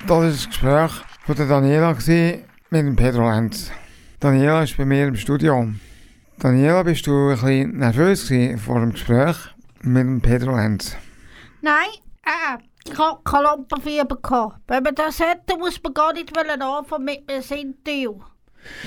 Das 0.00 0.08
war 0.08 0.24
das 0.24 0.46
Gespräch 0.46 0.92
von 1.26 1.36
der 1.36 1.46
Daniela 1.46 1.92
mit 1.92 2.46
dem 2.72 2.96
Pedro 2.96 3.30
Lenz. 3.30 3.70
Daniela 4.20 4.62
ist 4.62 4.78
bei 4.78 4.86
mir 4.86 5.06
im 5.06 5.16
Studio. 5.16 5.68
Daniela, 6.38 6.82
bist 6.82 7.06
du 7.06 7.28
ein 7.28 7.34
bisschen 7.34 7.76
nervös 7.76 8.32
vor 8.64 8.80
dem 8.80 8.92
Gespräch 8.92 9.36
mit 9.82 10.00
dem 10.00 10.22
Pedro 10.22 10.56
Lenz? 10.56 10.96
Nein, 11.60 11.90
äh, 12.24 12.62
ich 12.90 12.96
hatte 12.96 13.20
keine 13.22 13.42
Lampenfieber. 13.42 14.58
Wenn 14.66 14.82
man 14.82 14.94
das 14.94 15.20
hätte, 15.20 15.58
muss 15.58 15.78
man 15.82 15.92
gar 15.92 16.14
nicht 16.14 16.34
anfangen 16.38 17.04
mit 17.04 17.30
einem 17.30 17.42
Interview. 17.50 18.18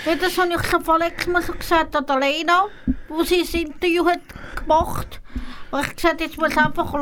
Ja, 0.08 0.15
das 0.15 0.36
habe 0.39 0.49
ich 0.56 0.67
schon 0.67 0.84
vorletztes 0.84 1.27
Mal 1.27 1.43
so 1.43 1.54
gesagt 1.54 1.95
an 1.95 2.19
Lena, 2.19 2.65
wo 3.10 3.21
sie 3.21 3.41
das 3.41 3.54
Interview 3.54 4.08
hat 4.08 4.21
gemacht 4.56 5.21
hat. 5.36 5.51
Ich 5.80 5.96
gesagt 5.96 6.22
jetzt 6.22 6.38
muss 6.38 6.58
einfach 6.58 6.94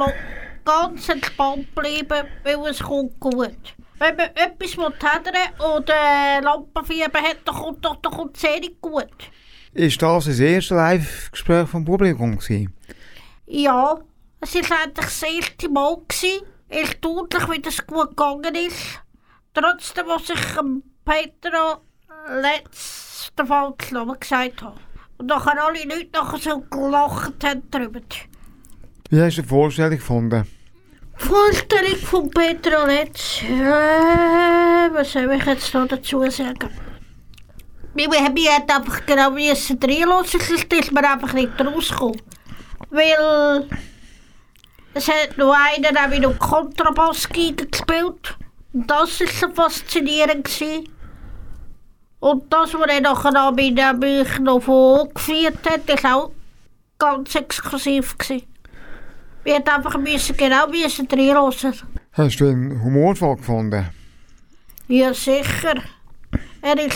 ganz 0.64 1.10
entspannt 1.10 1.74
bleiben, 1.74 2.28
weil 2.44 2.68
es 2.68 2.80
kommt 2.80 3.20
gut. 3.20 3.76
Wenn 3.98 4.16
man 4.16 4.28
etwas 4.36 4.78
will 4.78 4.94
händern 5.02 5.76
oder 5.76 6.42
Lampenfieber 6.42 7.20
hat, 7.20 7.40
dann 7.46 7.56
kommt 7.56 7.84
doch 7.84 7.96
dann 7.98 8.14
kommt 8.14 8.44
eh 8.44 8.60
nicht 8.60 8.80
gut. 8.80 9.08
Ist 9.74 10.02
das 10.02 10.26
das 10.26 10.40
erste 10.40 10.76
Live-Gespräch 10.76 11.68
vom 11.68 11.84
Publikum 11.84 12.38
gewesen? 12.38 12.74
Ja, 13.46 14.00
es 14.40 14.56
war 14.56 14.78
eigentlich 14.84 15.06
das 15.06 15.24
erste 15.24 15.70
Mal. 15.70 15.98
Gewesen. 16.08 16.46
Erstaunlich, 16.70 17.50
wie 17.50 17.62
das 17.62 17.86
gut 17.88 18.10
gegangen 18.10 18.56
ist. 18.56 19.02
Trotzdem, 19.54 20.06
was 20.08 20.30
ich 20.30 20.40
Peter 21.04 21.82
letzten 22.42 23.48
Fall 23.48 23.74
Namen 23.92 24.20
gesagt 24.20 24.62
habe. 24.62 24.80
Und 25.18 25.28
nachher 25.28 25.64
alle 25.64 25.84
Leute 25.84 26.10
nachher 26.14 26.38
so 26.38 26.60
gelacht 26.60 27.44
haben 27.44 27.64
darüber. 27.72 28.02
Wie 29.12 29.20
hast 29.20 29.40
du 29.40 29.42
die 29.42 29.48
Vorstellung 29.48 29.98
gefunden? 29.98 30.48
Vorstellung 31.16 31.96
von 31.96 32.30
Peter 32.30 32.86
Letz. 32.86 33.42
Äh, 33.42 34.94
was 34.94 35.12
soll 35.14 35.32
ich 35.34 35.46
jetzt 35.46 35.74
noch 35.74 35.88
dazu 35.88 36.30
sagen? 36.30 36.70
Wir, 37.96 38.08
hätten 38.12 38.70
einfach 38.72 39.04
genau 39.08 39.32
müssen 39.32 39.80
reinlassen, 39.82 40.40
sonst 40.40 40.72
ist 40.72 40.92
man 40.92 41.04
einfach 41.04 41.34
nicht 41.34 41.60
rausgekommen. 41.60 42.22
Weil 42.92 43.68
es 44.94 45.08
hat 45.08 45.36
noch 45.38 45.56
einer 45.56 46.12
wie 46.12 46.20
noch 46.20 46.38
Kontrabassgeige 46.38 47.66
gespielt. 47.66 48.38
Und 48.74 48.92
das 48.92 49.22
war 49.22 49.28
so 49.28 49.50
faszinierend. 49.50 50.46
Gewesen. 50.46 50.88
Und 52.20 52.54
das, 52.54 52.76
was 52.76 52.88
er 52.88 53.02
nachher 53.02 53.52
mit 53.54 53.76
dem 53.76 53.98
mich 53.98 54.38
noch 54.38 54.60
vorgeführt 54.60 55.68
hat, 55.68 56.04
war 56.04 56.16
auch 56.16 56.32
ganz 57.00 57.34
exklusiv. 57.34 58.16
Gewesen. 58.16 58.49
Wir 59.44 59.56
einfach 59.56 59.98
müssen, 59.98 60.36
genau 60.36 60.68
müssen 60.68 61.08
reinlassen. 61.12 61.74
Hast 62.14 62.40
du 62.40 62.50
ihn 62.50 62.82
humorvoll 62.84 63.38
gefunden? 63.38 63.90
Ja, 64.88 65.14
sicher. 65.14 65.76
Er 66.62 66.78
war 66.78 66.90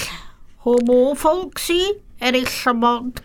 humorvoll, 0.66 1.52
er 2.20 2.34
war 2.34 2.48
charmant 2.48 3.22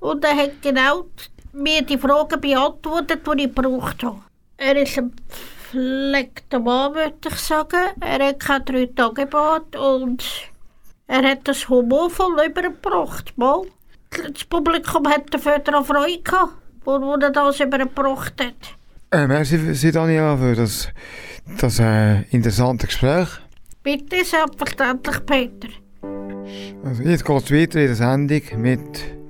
und 0.00 0.24
er 0.24 0.36
hat 0.36 0.62
genau 0.62 1.06
mir 1.52 1.82
die 1.82 1.98
Fragen 1.98 2.40
beantwortet, 2.40 3.26
die 3.26 3.44
ich 3.44 3.54
gebraucht 3.54 4.02
habe. 4.02 4.22
Er 4.56 4.76
ist 4.76 4.98
ein 4.98 5.12
gepflegter 5.72 6.58
Mann, 6.58 6.94
würde 6.94 7.28
ich 7.28 7.34
sagen. 7.36 7.92
Er 8.00 8.26
hat 8.28 8.40
kein 8.40 8.64
drei 8.64 8.86
Tage 8.86 9.26
Bad 9.26 9.76
und 9.76 10.24
er 11.06 11.22
hat 11.22 11.46
das 11.48 11.68
humorvoll 11.68 12.44
übergebracht. 12.46 13.36
Mal. 13.36 13.62
Das 14.10 14.44
Publikum 14.44 15.08
hat 15.08 15.32
dafür 15.32 15.62
Freude 15.84 16.20
gehabt, 16.22 16.54
wo 16.84 17.00
wo 17.00 17.14
er 17.14 17.30
das 17.30 17.60
übergebracht 17.60 18.34
hat. 18.40 18.76
Äh, 19.12 19.26
merci, 19.26 19.58
für- 19.58 19.92
Daniela, 19.92 20.36
für 20.36 20.54
das, 20.54 20.88
das 21.60 21.78
äh, 21.80 22.22
interessante 22.30 22.86
Gespräch. 22.86 23.28
Bitte, 23.82 24.24
selbstverständlich, 24.24 25.26
Peter. 25.26 25.68
Also 26.84 27.02
jetzt 27.02 27.24
geht 27.24 27.42
es 27.44 27.50
weiter 27.50 27.80
in 27.80 27.86
der 27.86 27.94
Sendung 27.96 28.42
mit 28.56 28.80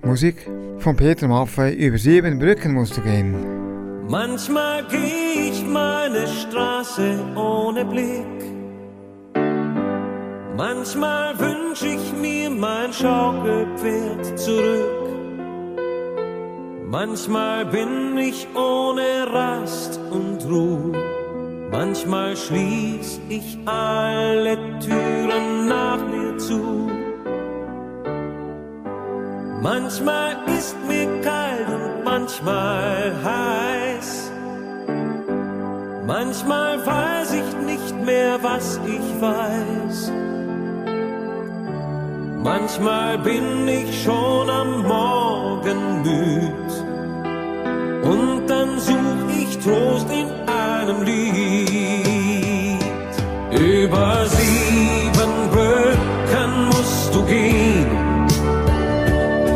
Musik. 0.02 0.48
Von 0.78 0.96
Peter 0.96 1.28
Maffei 1.28 1.72
über 1.74 1.98
sieben 1.98 2.38
Brücken 2.38 2.72
musst 2.72 2.96
du 2.96 3.02
gehen. 3.02 4.06
Manchmal 4.08 4.84
geh 4.88 5.50
ich 5.50 5.64
meine 5.66 6.26
Straße 6.26 7.18
ohne 7.36 7.84
Blick. 7.84 8.26
Manchmal 10.56 11.38
wünsch 11.38 11.82
ich 11.82 12.12
mir 12.12 12.50
mein 12.50 12.92
Schaukelpferd 12.92 14.38
zurück. 14.38 14.99
Manchmal 16.90 17.66
bin 17.66 18.18
ich 18.18 18.48
ohne 18.56 19.32
Rast 19.32 20.00
und 20.10 20.44
Ruhe. 20.44 20.90
Manchmal 21.70 22.36
schließ 22.36 23.20
ich 23.28 23.56
alle 23.64 24.56
Türen 24.80 25.68
nach 25.68 26.04
mir 26.04 26.36
zu. 26.36 26.90
Manchmal 29.62 30.36
ist 30.58 30.76
mir 30.88 31.06
kalt 31.20 31.68
und 31.68 32.02
manchmal 32.04 33.14
heiß. 33.22 34.32
Manchmal 36.08 36.84
weiß 36.84 37.34
ich 37.34 37.56
nicht 37.66 38.04
mehr, 38.04 38.42
was 38.42 38.80
ich 38.84 39.20
weiß. 39.20 40.29
Manchmal 42.42 43.18
bin 43.18 43.68
ich 43.68 44.02
schon 44.02 44.48
am 44.48 44.82
Morgen 44.82 46.02
müd. 46.02 46.70
Und 48.02 48.46
dann 48.46 48.78
such 48.78 49.28
ich 49.38 49.58
Trost 49.58 50.08
in 50.10 50.26
einem 50.48 51.02
Lied. 51.02 52.80
Über 53.52 54.24
sieben 54.26 55.50
Brücken 55.50 56.66
musst 56.68 57.14
du 57.14 57.22
gehen. 57.26 57.86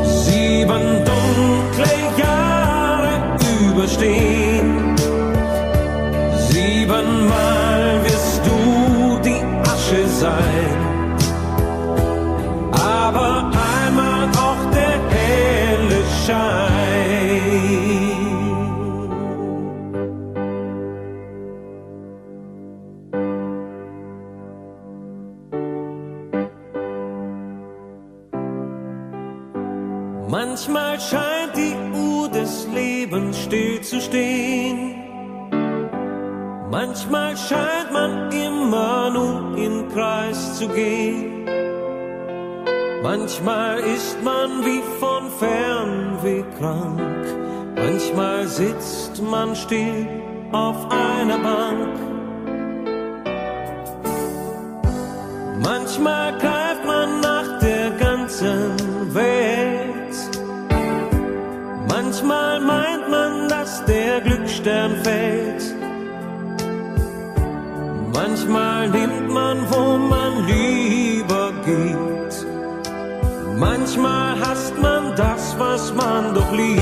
Sieben 0.05 1.05
dunkle 1.09 1.95
Jahre 2.19 3.13
überstehen. 3.67 4.95
Siebenmal 6.51 8.05
wirst 8.05 8.43
du 8.45 9.19
die 9.25 9.43
Asche 9.71 10.07
sein. 10.07 10.54
Manchmal 30.67 30.99
scheint 30.99 31.57
die 31.57 31.77
Uhr 31.95 32.27
des 32.31 32.67
Lebens 32.75 33.39
still 33.39 33.83
zu 33.83 34.01
stehen. 34.01 34.95
Manchmal 36.71 37.37
scheint 37.37 37.93
man 37.93 38.33
immer 38.33 39.11
nur 39.11 39.59
im 39.59 39.91
Kreis 39.93 40.59
zu 40.59 40.67
gehen. 40.69 41.45
Manchmal 43.03 43.81
ist 43.81 44.17
man 44.25 44.65
wie 44.65 44.81
von 44.99 45.31
Fernweh 45.39 46.45
krank, 46.59 47.27
Manchmal 47.77 48.47
sitzt 48.47 49.23
man 49.23 49.55
still 49.55 50.09
auf 50.51 50.77
einer 50.91 51.41
Bank. 51.41 51.99
Manchmal 55.63 56.39
greift 56.39 56.74
dass 63.75 63.85
der 63.87 64.21
Glücksstern 64.21 64.93
fällt. 65.03 65.65
Manchmal 68.13 68.89
nimmt 68.89 69.29
man, 69.33 69.59
wo 69.69 69.99
man 69.99 70.47
lieber 70.47 71.53
geht. 71.67 72.35
Manchmal 73.59 74.39
hasst 74.41 74.75
man 74.81 75.17
das, 75.17 75.57
was 75.59 75.93
man 75.93 76.35
doch 76.35 76.53
liebt. 76.53 76.79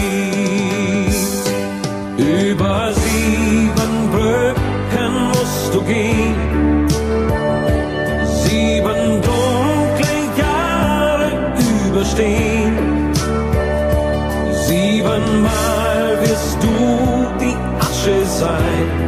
Über 2.18 2.92
sieben 2.92 3.94
Brücken 4.12 5.12
musst 5.28 5.74
du 5.74 5.80
gehen. 5.84 6.86
Sieben 8.44 9.22
dunkle 9.22 10.14
Jahre 10.36 11.30
überstehen. 11.88 12.91
Wirst 16.42 16.60
du 16.60 16.68
die 17.38 17.54
Asche 17.78 18.26
sein. 18.26 19.01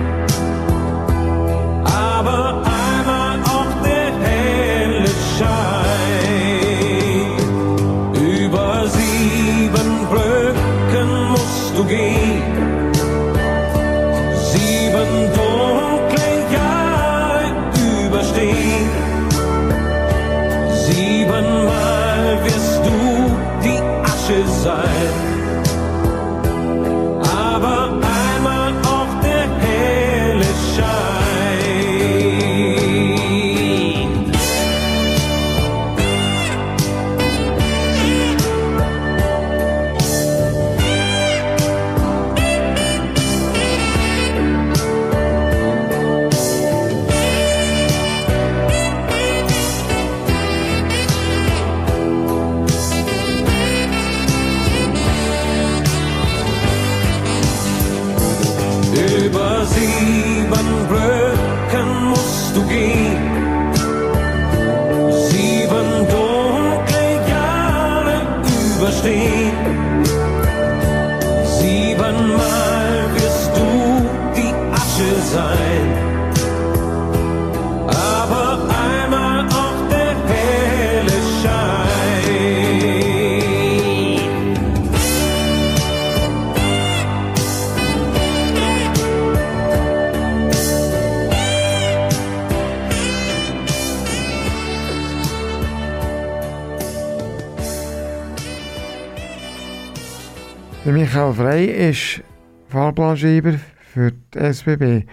Michael 101.14 101.34
Frey 101.34 101.90
ist 101.90 102.24
Fahrplanschreiber 102.70 103.52
für 103.92 104.10
die 104.10 104.36
SBB. 104.36 105.06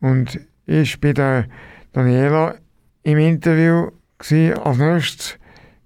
Und 0.00 0.40
ich 0.64 0.98
bin 0.98 1.12
der 1.12 1.44
Daniela 1.92 2.54
im 3.02 3.18
Interview. 3.18 3.90
Gewesen. 4.16 4.58
Als 4.58 4.78
nächstes 4.78 5.38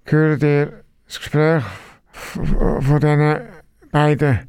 hört 0.05 0.41
ihr 0.41 0.83
das 1.05 1.19
Gespräch 1.19 1.63
von 2.13 2.99
diesen 3.01 3.41
beiden 3.91 4.39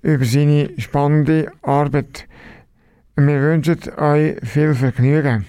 über 0.00 0.24
seine 0.24 0.70
spannende 0.78 1.52
Arbeit. 1.60 2.26
Wir 3.16 3.42
wünschen 3.42 3.78
euch 3.98 4.36
viel 4.42 4.74
Vergnügen. 4.74 5.44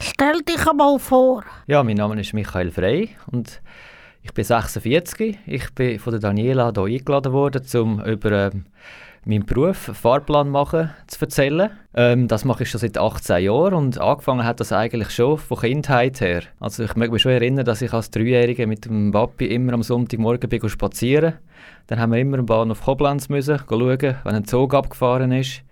Stell 0.00 0.40
dich 0.40 0.66
einmal 0.66 0.98
vor. 0.98 1.44
Ja, 1.66 1.84
mein 1.84 1.98
Name 1.98 2.18
ist 2.18 2.32
Michael 2.32 2.70
Frey 2.70 3.10
und 3.30 3.60
ich 4.24 4.32
bin 4.32 4.44
46. 4.44 5.38
Ich 5.46 5.74
bin 5.74 5.98
von 5.98 6.12
der 6.12 6.20
Daniela 6.20 6.72
hier 6.74 6.84
eingeladen 6.84 7.32
worden, 7.32 7.62
um 7.74 8.02
über 8.02 8.32
ähm, 8.32 8.64
meinen 9.26 9.44
Beruf, 9.44 9.76
Fahrplan 9.76 10.48
machen, 10.48 10.90
zu 11.06 11.20
erzählen. 11.20 11.70
Ähm, 11.94 12.26
das 12.26 12.46
mache 12.46 12.62
ich 12.62 12.70
schon 12.70 12.80
seit 12.80 12.96
18 12.96 13.44
Jahren 13.44 13.74
und 13.74 14.00
angefangen 14.00 14.44
hat 14.44 14.60
das 14.60 14.72
eigentlich 14.72 15.10
schon 15.10 15.36
von 15.36 15.58
Kindheit 15.58 16.22
her. 16.22 16.42
Also 16.58 16.84
ich 16.84 16.96
mag 16.96 17.12
mich 17.12 17.20
schon 17.20 17.32
erinnern, 17.32 17.66
dass 17.66 17.82
ich 17.82 17.92
als 17.92 18.10
Dreijähriger 18.10 18.66
mit 18.66 18.86
dem 18.86 19.12
Papi 19.12 19.44
immer 19.46 19.74
am 19.74 19.82
Sonntagmorgen 19.82 20.48
bin 20.48 20.68
spazieren. 20.70 21.34
Dann 21.86 22.00
haben 22.00 22.12
wir 22.12 22.18
immer 22.18 22.38
am 22.38 22.46
Bahnhof 22.46 22.82
Koblenz 22.82 23.28
müssen 23.28 23.60
schauen, 23.68 23.98
wenn 24.00 24.34
ein 24.34 24.46
Zug 24.46 24.72
abgefahren 24.72 25.32
ist. 25.32 25.62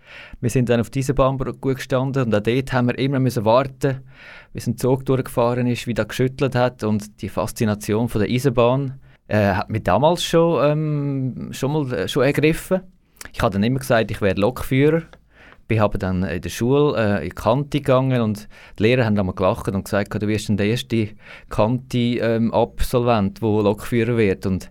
Wir 0.41 0.51
sind 0.51 0.69
dann 0.69 0.81
auf 0.81 0.91
dieser 0.91 1.15
Bahnbrücke 1.15 1.59
gut 1.59 1.77
gestanden 1.77 2.25
und 2.25 2.35
auch 2.35 2.41
dort 2.41 2.73
haben 2.73 2.89
wir 2.89 2.99
immer 2.99 3.21
warten, 3.45 4.01
bis 4.53 4.67
ein 4.67 4.77
Zug 4.77 5.07
durchgefahren 5.07 5.67
ist, 5.67 5.87
wie 5.87 5.95
der 5.95 6.05
geschüttelt 6.05 6.55
hat 6.55 6.83
und 6.83 7.23
die 7.23 7.29
Faszination 7.29 8.09
von 8.09 8.21
der 8.21 8.31
Eisenbahn 8.31 9.01
äh, 9.29 9.55
hat 9.55 9.71
mich 9.71 9.85
damals 9.85 10.25
schon, 10.25 10.65
ähm, 10.65 11.49
schon 11.53 11.73
mal 11.73 11.93
äh, 11.93 12.09
schon 12.09 12.25
ergriffen. 12.25 12.81
Ich 13.33 13.41
habe 13.41 13.53
dann 13.53 13.63
immer 13.63 13.79
gesagt, 13.79 14.11
ich 14.11 14.21
werde 14.21 14.41
Lokführer. 14.41 15.03
Ich 15.69 15.79
habe 15.79 15.97
dann 15.97 16.23
in 16.25 16.43
der 16.43 16.51
Schule 16.51 16.99
äh, 16.99 17.23
in 17.23 17.31
die 17.31 17.35
Kante 17.35 17.79
gegangen 17.79 18.21
und 18.21 18.47
die 18.79 18.83
Lehrer 18.83 19.07
haben 19.07 19.19
einmal 19.19 19.35
gelacht 19.35 19.69
und 19.69 19.85
gesagt, 19.85 20.13
du 20.21 20.29
wirst 20.29 20.51
dann 20.51 20.59
der 20.59 20.67
erste 20.67 21.09
Kante-Absolvent, 21.49 23.41
der 23.41 23.49
Lokführer 23.49 24.19
wird. 24.19 24.45
Und 24.45 24.71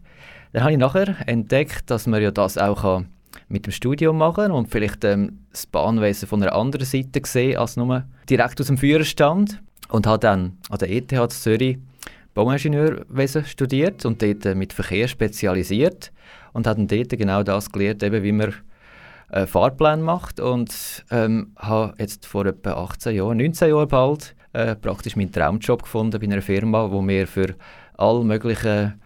dann 0.51 0.61
habe 0.63 0.73
ich 0.73 0.77
nachher 0.77 1.15
entdeckt, 1.27 1.89
dass 1.89 2.05
man 2.05 2.21
ja 2.21 2.29
das 2.29 2.59
auch 2.59 2.83
kann 2.83 3.07
mit 3.47 3.65
dem 3.65 3.71
Studium 3.71 4.17
machen 4.17 4.51
und 4.51 4.69
vielleicht 4.69 5.03
ähm, 5.03 5.39
das 5.51 5.65
Bahnwesen 5.65 6.27
von 6.27 6.41
einer 6.41 6.53
anderen 6.53 6.85
Seite 6.85 7.21
sehen 7.25 7.57
als 7.57 7.77
nur 7.77 8.03
direkt 8.29 8.59
aus 8.59 8.67
dem 8.67 8.77
Führerstand. 8.77 9.61
Und 9.89 10.07
habe 10.07 10.19
dann 10.19 10.57
an 10.69 10.77
der 10.79 10.89
ETH 10.89 11.31
Zürich 11.31 11.77
Bauingenieurwesen 12.33 13.43
studiert 13.43 14.05
und 14.05 14.21
dort 14.21 14.45
äh, 14.45 14.55
mit 14.55 14.71
Verkehr 14.71 15.07
spezialisiert 15.07 16.13
und 16.53 16.65
habe 16.65 16.77
dann 16.77 16.87
dort 16.87 17.09
genau 17.09 17.43
das 17.43 17.71
gelernt, 17.71 18.03
eben 18.03 18.23
wie 18.23 18.31
man 18.31 18.53
äh, 19.31 19.45
Fahrpläne 19.45 20.01
macht 20.01 20.39
und 20.39 21.03
ähm, 21.11 21.51
habe 21.57 21.93
jetzt 21.97 22.25
vor 22.25 22.45
etwa 22.45 22.73
18 22.73 23.15
Jahren, 23.15 23.37
19 23.37 23.69
Jahren 23.69 23.87
bald, 23.87 24.35
äh, 24.53 24.75
praktisch 24.75 25.15
meinen 25.15 25.31
Traumjob 25.31 25.83
gefunden 25.83 26.19
bei 26.19 26.25
einer 26.25 26.41
Firma, 26.41 26.89
wo 26.89 27.05
wir 27.05 27.27
für 27.27 27.55
all 27.97 28.23
möglichen 28.23 28.99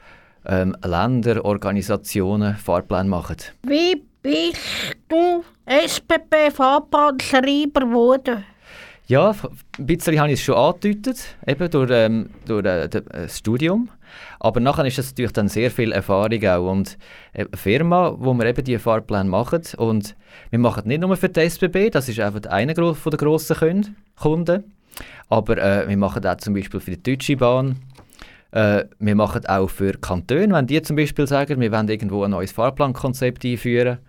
ähm, 0.45 0.75
Länder, 0.83 1.43
Organisationen 1.43 2.55
Fahrpläne 2.55 3.09
machen. 3.09 3.37
Wie 3.63 4.03
bist 4.25 4.57
du 5.07 5.43
SPP-Fahrbahnschreiber 5.67 7.81
geworden? 7.81 8.43
Ja, 9.07 9.35
ein 9.77 9.85
bisschen 9.85 10.19
habe 10.19 10.31
ich 10.31 10.39
es 10.39 10.45
schon 10.45 10.55
angedeutet, 10.55 11.35
eben 11.45 11.69
durch, 11.69 11.91
ähm, 11.93 12.31
durch 12.47 12.65
äh, 12.65 12.85
äh, 12.85 12.89
das 12.89 13.37
Studium. 13.37 13.91
Aber 14.39 14.59
nachher 14.59 14.85
ist 14.85 14.97
es 14.97 15.11
natürlich 15.11 15.33
dann 15.33 15.47
sehr 15.47 15.69
viel 15.69 15.91
Erfahrung 15.91 16.43
auch. 16.43 16.71
Und 16.71 16.97
äh, 17.33 17.45
eine 17.45 17.55
Firma, 17.55 18.15
wo 18.17 18.33
wir 18.33 18.47
eben 18.47 18.63
diese 18.63 18.79
Fahrpläne 18.79 19.29
machen. 19.29 19.61
Und 19.77 20.15
wir 20.49 20.57
machen 20.57 20.87
nicht 20.87 21.01
nur 21.01 21.15
für 21.17 21.29
die 21.29 21.41
SBB, 21.41 21.91
das 21.91 22.09
ist 22.09 22.19
einfach 22.19 22.49
einer 22.49 22.73
der 22.73 22.95
grossen 22.95 23.57
Kund- 23.57 23.91
Kunden. 24.15 24.63
Aber 25.29 25.55
äh, 25.57 25.87
wir 25.87 25.97
machen 25.97 26.25
auch 26.25 26.37
zum 26.37 26.55
Beispiel 26.55 26.79
für 26.79 26.97
die 26.97 27.03
Deutsche 27.03 27.37
Bahn. 27.37 27.75
Äh, 28.51 28.85
wir 28.97 29.15
machen 29.15 29.45
auch 29.45 29.69
für 29.69 29.91
Kantone, 29.91 30.51
wenn 30.51 30.65
die 30.65 30.81
zum 30.81 30.95
Beispiel 30.95 31.27
sagen, 31.27 31.59
wir 31.59 31.71
wollen 31.71 31.89
irgendwo 31.89 32.23
ein 32.23 32.31
neues 32.31 32.53
Fahrplankonzept 32.53 33.45
einführen. 33.45 33.99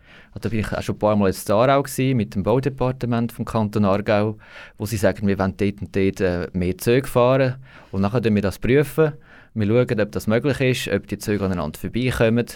Da 0.40 0.48
bin 0.48 0.60
ich 0.60 0.72
auch 0.72 0.82
schon 0.82 0.96
ein 0.96 0.98
paar 0.98 1.16
Mal 1.16 1.28
jetzt 1.28 1.50
auch 1.50 1.82
gewesen, 1.82 2.16
mit 2.16 2.34
dem 2.34 2.42
Baudepartement 2.42 3.32
vom 3.32 3.44
Kanton 3.44 3.84
Aargau, 3.84 4.36
wo 4.76 4.86
sie 4.86 4.96
sagen, 4.96 5.26
wir 5.26 5.38
wollen 5.38 5.56
dort 5.56 5.80
und 5.80 5.96
dort 5.96 6.20
äh, 6.20 6.48
mehr 6.52 6.76
Züge 6.76 7.06
fahren. 7.06 7.56
Und 7.90 8.02
nachher 8.02 8.20
prüfen 8.20 8.34
wir 8.34 8.42
das. 8.42 8.58
Prüfen. 8.58 9.12
Wir 9.54 9.66
schauen, 9.66 10.00
ob 10.00 10.12
das 10.12 10.26
möglich 10.26 10.60
ist, 10.60 10.94
ob 10.94 11.06
die 11.06 11.16
Züge 11.16 11.44
aneinander 11.44 11.78
vorbeikommen, 11.78 12.46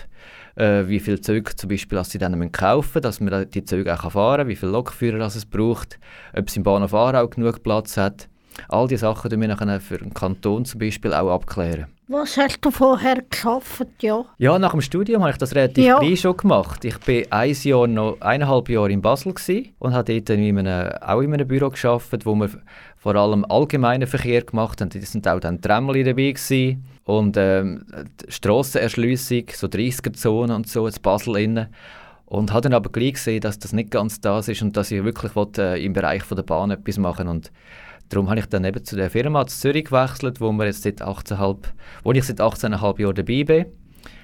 äh, 0.56 0.86
wie 0.86 1.00
viele 1.00 1.20
Züge 1.22 1.56
zum 1.56 1.70
Beispiel 1.70 1.96
dass 1.96 2.10
sie 2.10 2.18
dann 2.18 2.52
kaufen 2.52 2.88
müssen, 2.88 3.02
dass 3.02 3.20
man 3.20 3.48
die 3.48 3.64
Züge 3.64 3.94
auch 3.94 4.10
fahren 4.10 4.40
kann, 4.40 4.48
wie 4.48 4.56
viele 4.56 4.72
Lokführer 4.72 5.24
es 5.24 5.46
braucht, 5.46 5.98
ob 6.36 6.48
es 6.48 6.56
im 6.58 6.62
Bahnhof 6.62 6.92
Aarau 6.92 7.26
genug 7.28 7.62
Platz 7.62 7.96
hat. 7.96 8.28
All 8.68 8.86
diese 8.86 9.00
Sachen 9.00 9.30
tun 9.30 9.40
wir 9.40 9.48
nachher 9.48 9.80
für 9.80 9.96
den 9.96 10.12
Kanton 10.12 10.66
zum 10.66 10.80
Beispiel 10.80 11.14
auch 11.14 11.32
abklären. 11.32 11.86
Was 12.12 12.36
hast 12.36 12.58
du 12.62 12.72
vorher 12.72 13.22
geschafft, 13.22 13.86
ja? 14.00 14.24
Ja, 14.38 14.58
nach 14.58 14.72
dem 14.72 14.80
Studium 14.80 15.22
habe 15.22 15.30
ich 15.30 15.38
das 15.38 15.54
relativ 15.54 15.84
Ja. 15.84 16.00
klein 16.00 16.16
schon 16.16 16.36
gemacht. 16.36 16.84
Ich 16.84 16.96
war 17.06 17.38
ein 17.38 17.56
Jahr 17.62 17.86
noch, 17.86 18.20
eineinhalb 18.20 18.68
Jahre 18.68 18.90
in 18.90 19.00
Basel 19.00 19.32
und 19.78 19.94
habe 19.94 20.20
dort 20.20 20.30
in 20.36 20.58
einem, 20.58 20.92
auch 21.02 21.20
in 21.20 21.32
einem 21.32 21.46
Büro 21.46 21.70
gearbeitet, 21.70 22.26
wo 22.26 22.34
wir 22.34 22.50
vor 22.96 23.14
allem 23.14 23.44
allgemeinen 23.44 24.08
Verkehr 24.08 24.42
gemacht 24.42 24.80
haben. 24.80 24.90
Da 24.90 25.00
sind 25.00 25.28
auch 25.28 25.38
dann 25.38 25.60
Tramli 25.60 26.02
dabei 26.02 26.32
gewesen 26.32 26.84
und 27.04 27.36
ähm, 27.36 27.86
Strassenerschliessung, 28.26 29.44
so 29.54 29.68
30er-Zonen 29.68 30.56
und 30.56 30.66
so, 30.68 30.88
in 30.88 30.94
Basel 31.00 31.36
innen. 31.36 31.68
Und 32.26 32.52
habe 32.52 32.62
dann 32.62 32.74
aber 32.74 32.90
gleich 32.90 33.12
gesehen, 33.12 33.40
dass 33.40 33.60
das 33.60 33.72
nicht 33.72 33.92
ganz 33.92 34.20
das 34.20 34.48
ist 34.48 34.62
und 34.62 34.76
dass 34.76 34.90
ich 34.90 35.04
wirklich 35.04 35.36
will, 35.36 35.46
äh, 35.58 35.84
im 35.84 35.92
Bereich 35.92 36.24
von 36.24 36.34
der 36.34 36.42
Bahn 36.42 36.72
etwas 36.72 36.98
machen 36.98 37.28
und 37.28 37.52
Darum 38.10 38.28
habe 38.28 38.40
ich 38.40 38.46
dann 38.46 38.64
eben 38.64 38.84
zu 38.84 38.96
der 38.96 39.08
Firma 39.08 39.42
in 39.42 39.48
Zürich 39.48 39.84
gewechselt, 39.84 40.40
wo, 40.40 40.50
wir 40.50 40.66
jetzt 40.66 40.82
seit 40.82 41.00
18,5 41.00 41.58
wo 42.02 42.12
ich 42.12 42.24
seit 42.24 42.40
18,5 42.40 43.00
Jahren 43.00 43.14
dabei 43.14 43.44
bin. 43.44 43.66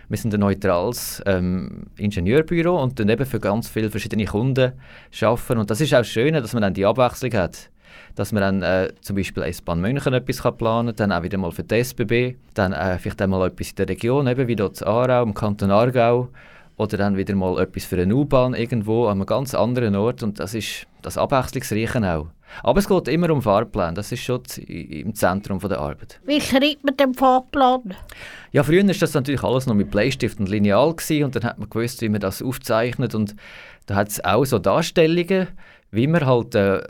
Wir 0.09 0.19
sind 0.19 0.35
ein 0.35 0.41
neutrales 0.41 1.23
ähm, 1.25 1.87
Ingenieurbüro 1.97 2.83
und 2.83 2.99
dann 2.99 3.09
eben 3.09 3.25
für 3.25 3.39
ganz 3.39 3.69
viele 3.69 3.91
verschiedene 3.91 4.25
Kunden 4.25 4.73
arbeiten. 5.21 5.59
Und 5.59 5.71
das 5.71 5.81
ist 5.81 5.95
auch 5.95 6.05
schön, 6.05 6.35
dass 6.35 6.53
man 6.53 6.63
dann 6.63 6.75
die 6.75 6.85
Abwechslung 6.85 7.33
hat. 7.35 7.71
Dass 8.17 8.33
man 8.33 8.41
dann 8.41 8.63
äh, 8.63 8.93
zum 9.01 9.17
Beispiel 9.17 9.45
S-Bahn 9.45 9.81
München 9.81 10.15
etwas 10.15 10.43
kann 10.43 10.57
planen 10.57 10.89
kann, 10.89 11.11
dann 11.11 11.13
auch 11.13 11.23
wieder 11.23 11.39
mal 11.39 11.53
für 11.53 11.63
die 11.63 11.83
SBB, 11.83 12.37
dann 12.55 12.73
äh, 12.73 12.99
vielleicht 12.99 13.23
einmal 13.23 13.47
etwas 13.47 13.71
in 13.71 13.77
der 13.77 13.89
Region, 13.89 14.27
eben 14.27 14.49
wie 14.49 14.57
dort 14.57 14.81
in 14.81 14.87
Aarau, 14.87 15.23
im 15.23 15.35
Kanton 15.35 15.71
Aargau, 15.71 16.29
oder 16.77 16.97
dann 16.97 17.17
wieder 17.17 17.35
mal 17.35 17.61
etwas 17.61 17.85
für 17.85 18.01
eine 18.01 18.15
U-Bahn 18.15 18.55
irgendwo 18.55 19.07
an 19.07 19.19
einem 19.19 19.27
ganz 19.27 19.55
anderen 19.55 19.97
Ort 19.97 20.23
und 20.23 20.41
das 20.41 20.55
ist 20.55 20.87
das 21.03 21.19
Abwechslungsreiche 21.19 22.03
auch. 22.15 22.27
Aber 22.63 22.79
es 22.79 22.89
geht 22.89 23.09
immer 23.09 23.31
um 23.31 23.43
Fahrplan, 23.43 23.95
das 23.95 24.13
ist 24.13 24.23
schon 24.23 24.43
im 24.67 25.15
Zentrum 25.15 25.59
der 25.59 25.79
Arbeit. 25.79 26.21
Wie 26.25 26.41
schreibt 26.41 26.85
man 26.85 26.97
den 26.97 27.15
Fahrplan? 27.15 27.95
Ja, 28.53 28.63
früher 28.63 28.87
war 28.87 28.95
das 28.95 29.15
natürlich 29.15 29.43
alles 29.43 29.67
noch 29.67 29.75
mit 29.75 29.91
Bleistift 29.91 30.41
und 30.41 30.49
Lineal 30.49 30.95
gewesen, 30.95 31.25
und 31.25 31.37
dann 31.37 31.45
hat 31.45 31.59
man 31.59 31.69
gewusst, 31.69 32.01
wie 32.03 32.09
man 32.09 32.21
das 32.21 32.43
aufzeichnet 32.43 33.15
und 33.15 33.35
da 33.87 33.95
hat 33.95 34.09
es 34.09 34.25
auch 34.25 34.45
so 34.45 34.59
Darstellungen, 34.59 35.49
wie 35.97 36.07
man 36.07 36.25
halt, 36.25 36.55
äh, 36.55 36.81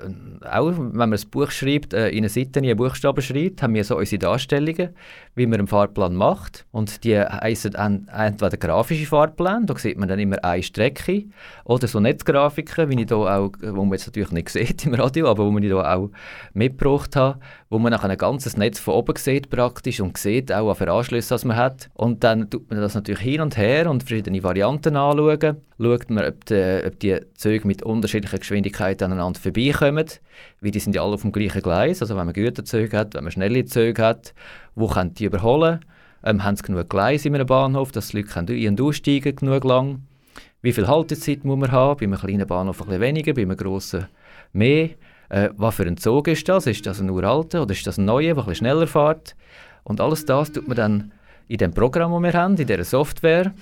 auch 0.50 0.66
wenn 0.76 0.92
man 0.92 1.12
ein 1.12 1.20
Buch 1.30 1.50
schreibt, 1.50 1.94
äh, 1.94 2.08
in 2.10 2.18
eine 2.18 2.28
Seite 2.28 2.60
einen 2.60 2.76
Buchstaben 2.76 3.22
schreibt, 3.22 3.62
haben 3.62 3.74
wir 3.74 3.84
so 3.84 3.96
unsere 3.96 4.18
Darstellungen, 4.18 4.90
wie 5.34 5.46
man 5.46 5.60
einen 5.60 5.68
Fahrplan 5.68 6.14
macht. 6.14 6.66
Und 6.72 7.04
die 7.04 7.18
heissen 7.18 7.74
en- 7.74 8.08
entweder 8.08 8.56
grafische 8.56 9.06
Fahrpläne, 9.06 9.66
da 9.66 9.76
sieht 9.76 9.98
man 9.98 10.08
dann 10.08 10.18
immer 10.18 10.42
eine 10.44 10.62
Strecke, 10.62 11.24
oder 11.64 11.86
so 11.88 12.00
Netzgrafiken, 12.00 12.90
wie 12.90 13.00
ich 13.00 13.06
da 13.06 13.16
auch, 13.16 13.52
wo 13.62 13.84
man 13.84 13.92
jetzt 13.92 14.06
natürlich 14.06 14.32
nicht 14.32 14.48
sieht 14.50 14.84
im 14.84 14.94
Radio, 14.94 15.28
aber 15.28 15.46
wo 15.46 15.50
man 15.50 15.66
da 15.68 15.94
auch 15.94 16.10
mitgebracht 16.54 17.16
habe, 17.16 17.38
wo 17.68 17.78
man 17.78 17.90
nachher 17.92 18.10
ein 18.10 18.16
ganzes 18.16 18.56
Netz 18.56 18.78
von 18.78 18.94
oben 18.94 19.16
sieht 19.16 19.50
praktisch 19.50 20.00
und 20.00 20.16
sieht 20.16 20.52
auch, 20.52 20.68
was 20.68 20.78
für 20.78 20.90
Anschlüsse 20.90 21.30
das 21.30 21.44
man 21.44 21.56
hat. 21.56 21.88
Und 21.94 22.22
dann 22.22 22.48
tut 22.48 22.70
man 22.70 22.80
das 22.80 22.94
natürlich 22.94 23.22
hin 23.22 23.40
und 23.40 23.56
her 23.56 23.90
und 23.90 24.04
verschiedene 24.04 24.42
Varianten 24.42 24.96
anschauen. 24.96 25.56
Schaut 25.78 26.10
man, 26.10 26.24
ob 26.26 26.44
die, 26.44 26.82
ob 26.86 27.00
die 27.00 27.18
Züge 27.34 27.66
mit 27.66 27.82
unterschiedlicher 27.82 28.38
Geschwindigkeit 28.38 29.02
aneinander 29.02 29.40
vorbeikommen, 29.40 30.06
weil 30.60 30.70
die 30.70 30.78
sind 30.78 30.94
ja 30.94 31.02
alle 31.02 31.14
auf 31.14 31.22
dem 31.22 31.32
gleichen 31.32 31.62
Gleis. 31.62 32.02
Also 32.02 32.16
wenn 32.16 32.26
man 32.26 32.34
Güterzüge 32.34 32.96
hat, 32.96 33.14
wenn 33.14 33.24
man 33.24 33.32
schnelle 33.32 33.64
Züge 33.64 34.02
hat, 34.02 34.32
wo 34.74 34.86
können 34.86 35.14
die 35.14 35.24
überholen? 35.24 35.80
Ähm, 36.24 36.44
haben 36.44 36.56
sie 36.56 36.62
genug 36.62 36.88
Gleise 36.88 37.28
in 37.28 37.34
einem 37.34 37.46
Bahnhof, 37.46 37.92
dass 37.92 38.08
die 38.08 38.18
Leute 38.18 38.28
können 38.28 38.48
ein- 38.48 38.68
und 38.68 38.80
aussteigen 38.80 39.36
genug 39.36 39.64
lang? 39.64 40.02
Wie 40.62 40.72
viel 40.72 40.86
Haltezeit 40.88 41.44
muss 41.44 41.58
man 41.58 41.70
haben? 41.70 41.98
Bei 41.98 42.06
einem 42.06 42.18
kleinen 42.18 42.46
Bahnhof 42.46 42.80
ein 42.80 42.86
bisschen 42.86 43.00
weniger, 43.00 43.34
bei 43.34 43.42
einem 43.42 43.56
grossen 43.56 44.06
mehr. 44.52 44.90
Äh, 45.28 45.50
was 45.56 45.74
für 45.76 45.84
ein 45.84 45.96
Zug 45.96 46.28
ist 46.28 46.48
das? 46.48 46.66
Ist 46.66 46.86
das 46.86 47.00
ein 47.00 47.10
uralter 47.10 47.62
oder 47.62 47.72
ist 47.72 47.86
das 47.86 47.98
ein 47.98 48.04
neuer, 48.04 48.34
der 48.34 48.46
ein 48.46 48.54
schneller 48.54 48.86
fährt? 48.86 49.34
Und 49.84 50.00
alles 50.00 50.24
das 50.24 50.52
tut 50.52 50.66
man 50.68 50.76
dann 50.76 51.12
in 51.48 51.58
dem 51.58 51.72
Programm, 51.72 52.12
das 52.12 52.32
wir 52.34 52.40
haben, 52.40 52.56
in 52.56 52.66
dieser 52.66 52.84
Software, 52.84 53.52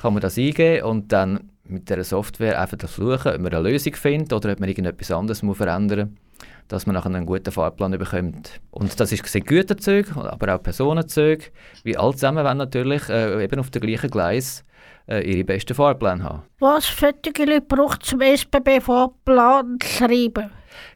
kann 0.00 0.14
man 0.14 0.22
das 0.22 0.38
eingeben 0.38 0.84
und 0.84 1.12
dann 1.12 1.50
mit 1.64 1.88
dieser 1.88 2.04
Software 2.04 2.60
einfach 2.60 2.78
versuchen, 2.78 3.32
ob 3.34 3.40
man 3.40 3.52
eine 3.52 3.68
Lösung 3.68 3.94
findet 3.94 4.32
oder 4.32 4.52
ob 4.52 4.60
man 4.60 4.68
irgendetwas 4.68 5.10
anderes 5.10 5.42
muss 5.42 5.56
verändern 5.56 6.10
muss, 6.10 6.48
dass 6.68 6.86
man 6.86 6.94
nachher 6.94 7.14
einen 7.14 7.26
guten 7.26 7.50
Fahrplan 7.50 7.92
bekommt. 7.92 8.60
Und 8.70 8.98
das 8.98 9.12
ist 9.12 9.22
Güterzüge, 9.46 10.16
aber 10.16 10.54
auch 10.54 10.62
Personenzüge, 10.62 11.46
wie 11.82 11.96
alle 11.96 12.14
zusammen 12.14 12.56
natürlich 12.56 13.08
äh, 13.08 13.42
eben 13.42 13.60
auf 13.60 13.70
dem 13.70 13.82
gleichen 13.82 14.10
Gleis 14.10 14.64
ihre 15.08 15.44
besten 15.44 15.74
Fahrpläne 15.74 16.24
haben. 16.24 16.42
Was 16.58 16.86
für 16.86 17.12
die 17.12 17.44
Leute 17.44 17.60
braucht 17.60 18.04
zum 18.04 18.20
SBB-Fahrplan 18.20 19.78
schreiben? 19.82 20.50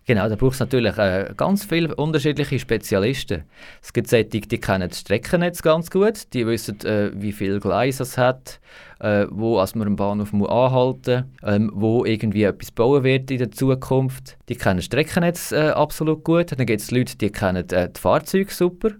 Genau, 0.06 0.28
da 0.28 0.36
braucht 0.36 0.54
es 0.54 0.60
natürlich 0.60 0.96
äh, 0.98 1.32
ganz 1.36 1.64
viele 1.64 1.94
unterschiedliche 1.94 2.58
Spezialisten. 2.58 3.44
Es 3.82 3.92
gibt 3.92 4.08
solche, 4.08 4.40
die 4.40 4.58
kennen 4.58 4.88
das 4.88 5.00
Streckennetz 5.00 5.62
ganz 5.62 5.90
gut, 5.90 6.32
die 6.32 6.46
wissen, 6.46 6.80
äh, 6.80 7.10
wie 7.14 7.32
viel 7.32 7.60
Gleise 7.60 8.02
es 8.02 8.18
hat, 8.18 8.60
äh, 9.00 9.26
wo 9.30 9.58
als 9.58 9.74
man 9.74 9.88
am 9.88 9.96
Bahnhof 9.96 10.32
muss 10.32 10.48
anhalten 10.48 11.30
muss, 11.42 11.54
ähm, 11.54 11.70
wo 11.74 12.04
irgendwie 12.04 12.44
etwas 12.44 12.70
bauen 12.70 13.04
wird 13.04 13.30
in 13.30 13.38
der 13.38 13.50
Zukunft. 13.50 14.36
Die 14.48 14.56
kennen 14.56 14.78
das 14.78 14.86
Streckennetz 14.86 15.52
äh, 15.52 15.70
absolut 15.70 16.24
gut. 16.24 16.52
Dann 16.52 16.66
gibt 16.66 16.80
es 16.80 16.90
Leute, 16.90 17.16
die 17.16 17.30
kennen 17.30 17.68
äh, 17.70 17.88
die 17.90 18.00
Fahrzeuge 18.00 18.52
super. 18.52 18.90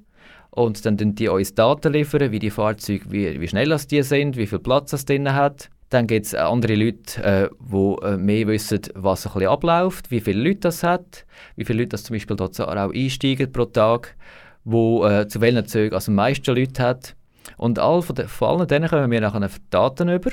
Und 0.51 0.85
dann 0.85 0.97
liefern 0.97 1.15
die 1.15 1.29
uns 1.29 1.55
Daten, 1.55 1.93
liefern, 1.93 2.33
wie 2.33 2.39
die 2.39 2.51
Fahrzeuge, 2.51 3.05
wie, 3.11 3.41
wie 3.41 3.49
schnell 3.49 3.69
das 3.69 3.87
die 3.87 4.03
sind, 4.03 4.37
wie 4.37 4.47
viel 4.47 4.59
Platz 4.59 4.93
es 4.93 5.05
drin 5.05 5.33
hat. 5.33 5.71
Dann 5.91 6.07
gibt 6.07 6.27
es 6.27 6.35
andere 6.35 6.75
Leute, 6.75 7.23
äh, 7.23 7.49
die 7.61 8.07
äh, 8.07 8.17
mehr 8.17 8.47
wissen, 8.47 8.81
was 8.95 9.27
ein 9.27 9.33
bisschen 9.33 9.49
abläuft, 9.49 10.11
wie 10.11 10.21
viele 10.21 10.43
Leute 10.43 10.61
das 10.61 10.83
hat, 10.83 11.25
wie 11.57 11.65
viele 11.65 11.81
Leute 11.81 11.91
das 11.91 12.05
zum 12.05 12.15
Beispiel 12.15 12.37
dort 12.37 12.61
auch 12.61 12.93
einsteigen 12.93 13.51
pro 13.51 13.65
Tag, 13.65 14.17
wo 14.65 15.05
äh, 15.05 15.27
zu 15.27 15.41
welchen 15.41 15.67
Zügen 15.67 15.95
also 15.95 16.13
meisten 16.13 16.55
Leute 16.55 16.83
hat. 16.83 17.17
Und 17.57 17.79
all 17.79 18.03
von, 18.03 18.15
de, 18.15 18.29
von 18.29 18.49
allen 18.49 18.69
denen 18.69 18.89
kommen 18.89 19.11
wir 19.11 19.21
nachher 19.21 19.51
Daten 19.71 20.09
über 20.09 20.31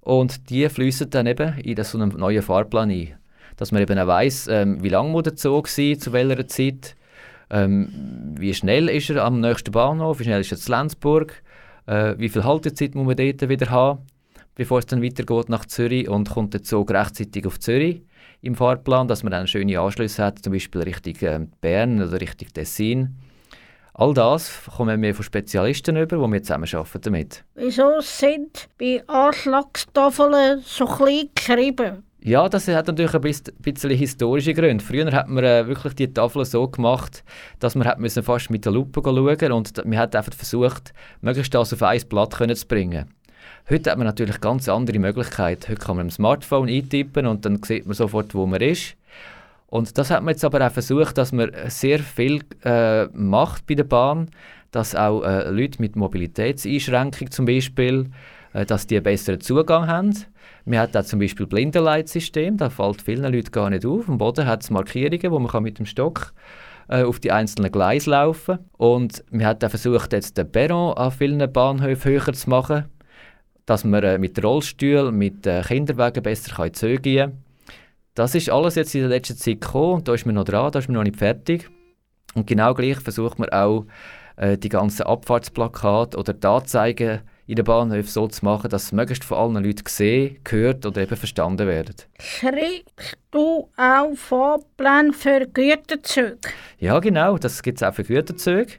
und 0.00 0.50
die 0.50 0.68
fließen 0.68 1.10
dann 1.10 1.26
eben 1.26 1.58
in 1.58 1.76
das, 1.76 1.90
so 1.92 1.98
einen 1.98 2.10
neuen 2.10 2.42
Fahrplan 2.42 2.90
ein. 2.90 3.14
Dass 3.56 3.72
man 3.72 3.82
eben 3.82 3.98
auch 3.98 4.06
weiss, 4.06 4.48
ähm, 4.48 4.82
wie 4.82 4.88
lange 4.88 5.22
der 5.22 5.36
Zug 5.36 5.68
sein, 5.68 6.00
zu 6.00 6.12
welcher 6.12 6.46
Zeit, 6.48 6.96
ähm, 7.50 8.34
wie 8.38 8.54
schnell 8.54 8.88
ist 8.88 9.10
er 9.10 9.24
am 9.24 9.40
nächsten 9.40 9.72
Bahnhof, 9.72 10.18
wie 10.18 10.24
schnell 10.24 10.40
ist 10.40 10.52
er 10.52 10.58
zu 10.58 10.70
Lenzburg, 10.70 11.42
äh, 11.86 12.14
wie 12.18 12.28
viel 12.28 12.44
Haltezeit 12.44 12.94
muss 12.94 13.06
man 13.06 13.16
dort 13.16 13.48
wieder 13.48 13.70
haben, 13.70 14.06
bevor 14.54 14.78
es 14.78 14.86
dann 14.86 15.02
weitergeht 15.02 15.48
nach 15.48 15.66
Zürich 15.66 16.08
und 16.08 16.30
kommt 16.30 16.54
der 16.54 16.62
Zug 16.62 16.90
rechtzeitig 16.90 17.46
auf 17.46 17.58
Zürich 17.58 18.02
im 18.42 18.54
Fahrplan, 18.54 19.08
dass 19.08 19.22
man 19.22 19.32
dann 19.32 19.46
schöne 19.46 19.78
Anschlüsse 19.78 20.24
hat, 20.24 20.38
zum 20.38 20.52
Beispiel 20.52 20.82
Richtung 20.82 21.14
ähm, 21.22 21.50
Bern 21.60 22.02
oder 22.02 22.20
Richtung 22.20 22.48
Tessin. 22.52 23.16
All 23.92 24.14
das 24.14 24.62
kommen 24.76 25.02
wir 25.02 25.14
von 25.14 25.24
Spezialisten 25.24 25.96
über, 25.96 26.16
die 26.16 26.32
wir 26.32 26.42
zusammen 26.42 26.68
arbeiten 26.72 27.00
damit. 27.02 27.44
Wieso 27.54 28.00
sind 28.00 28.68
bei 28.78 29.02
Anschlagstafeln 29.06 30.62
so 30.64 30.86
klein 30.86 31.28
geschrieben? 31.34 32.04
Ja, 32.22 32.50
das 32.50 32.68
hat 32.68 32.86
natürlich 32.86 33.14
ein 33.14 33.20
bisschen, 33.22 33.90
historische 33.90 34.52
Gründe. 34.52 34.84
Früher 34.84 35.10
hat 35.10 35.28
man 35.28 35.42
äh, 35.42 35.66
wirklich 35.66 35.94
die 35.94 36.12
Tafeln 36.12 36.44
so 36.44 36.68
gemacht, 36.68 37.24
dass 37.60 37.74
man 37.74 37.86
hat 37.86 37.98
müssen 37.98 38.22
fast 38.22 38.50
mit 38.50 38.66
der 38.66 38.72
Lupe 38.72 39.00
schauen 39.02 39.52
und 39.52 39.84
man 39.86 39.98
hat 39.98 40.14
einfach 40.14 40.34
versucht, 40.34 40.92
möglichst 41.22 41.54
das 41.54 41.72
auf 41.72 41.82
ein 41.82 42.02
Blatt 42.10 42.34
zu 42.34 42.66
bringen. 42.66 43.06
Heute 43.70 43.90
hat 43.90 43.96
man 43.96 44.06
natürlich 44.06 44.38
ganz 44.40 44.68
andere 44.68 44.98
Möglichkeiten. 44.98 45.70
Heute 45.70 45.80
kann 45.80 45.96
man 45.96 46.06
im 46.06 46.10
Smartphone 46.10 46.68
eintippen 46.68 47.26
und 47.26 47.46
dann 47.46 47.62
sieht 47.62 47.86
man 47.86 47.94
sofort, 47.94 48.34
wo 48.34 48.44
man 48.44 48.60
ist. 48.60 48.96
Und 49.68 49.96
das 49.96 50.10
hat 50.10 50.22
man 50.22 50.32
jetzt 50.32 50.44
aber 50.44 50.66
auch 50.66 50.72
versucht, 50.72 51.16
dass 51.16 51.32
man 51.32 51.50
sehr 51.68 52.00
viel 52.00 52.42
äh, 52.64 53.06
macht 53.14 53.66
bei 53.66 53.76
der 53.76 53.84
Bahn, 53.84 54.28
dass 54.72 54.94
auch 54.94 55.22
äh, 55.22 55.48
Leute 55.48 55.80
mit 55.80 55.96
Mobilitätseinschränkung 55.96 57.30
zum 57.30 57.46
Beispiel, 57.46 58.10
äh, 58.52 58.66
dass 58.66 58.86
die 58.86 58.96
einen 58.96 59.04
besseren 59.04 59.40
Zugang 59.40 59.86
haben. 59.86 60.14
Man 60.64 60.78
hat 60.78 60.96
auch 60.96 61.04
zum 61.04 61.18
Beispiel 61.18 61.46
Blindenleitsystem, 61.46 62.56
da 62.56 62.70
fällt 62.70 63.02
vielen 63.02 63.32
Leuten 63.32 63.50
gar 63.50 63.70
nicht 63.70 63.86
auf. 63.86 64.08
Am 64.08 64.18
Boden 64.18 64.46
hat 64.46 64.62
es 64.62 64.70
Markierungen, 64.70 65.30
wo 65.30 65.38
man 65.38 65.50
kann 65.50 65.62
mit 65.62 65.78
dem 65.78 65.86
Stock 65.86 66.32
äh, 66.88 67.02
auf 67.02 67.20
die 67.20 67.32
einzelnen 67.32 67.72
Gleise 67.72 68.10
laufen 68.10 68.58
Und 68.76 69.24
man 69.30 69.46
hat 69.46 69.64
auch 69.64 69.70
versucht, 69.70 70.12
jetzt 70.12 70.36
den 70.36 70.50
Perron 70.50 70.96
an 70.96 71.12
vielen 71.12 71.52
Bahnhöfen 71.52 72.12
höher 72.12 72.32
zu 72.32 72.50
machen, 72.50 72.84
dass 73.66 73.84
man 73.84 74.02
äh, 74.02 74.18
mit 74.18 74.42
Rollstühlen, 74.42 75.16
mit 75.16 75.46
äh, 75.46 75.62
Kinderwagen 75.62 76.22
besser 76.22 76.54
kann 76.54 76.74
Züge 76.74 77.00
gehen 77.00 77.30
kann. 77.30 77.44
Das 78.14 78.34
ist 78.34 78.50
alles 78.50 78.74
jetzt 78.74 78.94
in 78.94 79.02
der 79.02 79.10
letzten 79.10 79.36
Zeit 79.36 79.60
gekommen 79.60 79.94
und 79.94 80.08
da 80.08 80.14
ist 80.14 80.26
man 80.26 80.34
noch 80.34 80.44
dran, 80.44 80.72
da 80.72 80.80
ist 80.80 80.88
man 80.88 80.96
noch 80.96 81.04
nicht 81.04 81.16
fertig. 81.16 81.70
Und 82.34 82.46
genau 82.46 82.74
gleich 82.74 82.98
versucht 82.98 83.38
man 83.38 83.48
auch, 83.50 83.86
äh, 84.36 84.58
die 84.58 84.68
ganzen 84.68 85.04
Abfahrtsplakate 85.04 86.18
oder 86.18 86.32
die 86.32 86.46
Anzeigen 86.46 87.20
in 87.50 87.56
den 87.56 87.64
Bahnhöfen 87.64 88.08
so 88.08 88.28
zu 88.28 88.44
machen, 88.44 88.70
dass 88.70 88.84
es 88.84 88.92
möglichst 88.92 89.24
von 89.24 89.38
allen 89.38 89.64
Leuten 89.64 89.82
gesehen, 89.82 90.36
gehört 90.44 90.86
oder 90.86 91.02
eben 91.02 91.16
verstanden 91.16 91.66
werden. 91.66 91.96
Schreibst 92.20 93.18
du 93.32 93.68
auch 93.76 94.14
Fahrpläne 94.14 95.12
für 95.12 95.46
Güterzüge? 95.52 96.38
Ja, 96.78 97.00
genau, 97.00 97.38
das 97.38 97.60
gibt 97.62 97.78
es 97.78 97.82
auch 97.82 97.92
für 97.92 98.04
Güterzüge. 98.04 98.74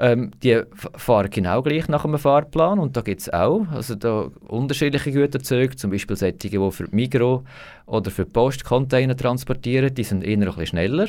ähm, 0.00 0.30
die 0.42 0.62
fahren 0.96 1.30
genau 1.30 1.62
gleich 1.62 1.86
nach 1.86 2.04
einem 2.04 2.18
Fahrplan 2.18 2.78
und 2.80 2.96
da 2.96 3.02
gibt 3.02 3.20
es 3.20 3.32
auch 3.32 3.66
also 3.70 3.94
da 3.94 4.30
unterschiedliche 4.48 5.12
Güterzüge, 5.12 5.76
zum 5.76 5.90
Beispiel 5.90 6.16
solche, 6.16 6.36
die 6.38 6.70
für 6.72 6.84
die 6.84 6.96
Migro 6.96 7.44
oder 7.86 8.10
für 8.10 8.24
die 8.24 8.32
Post 8.32 8.64
Container 8.64 9.16
transportieren, 9.16 9.94
die 9.94 10.04
sind 10.04 10.24
eher 10.24 10.38
ein 10.38 10.40
bisschen 10.40 10.66
schneller. 10.66 11.08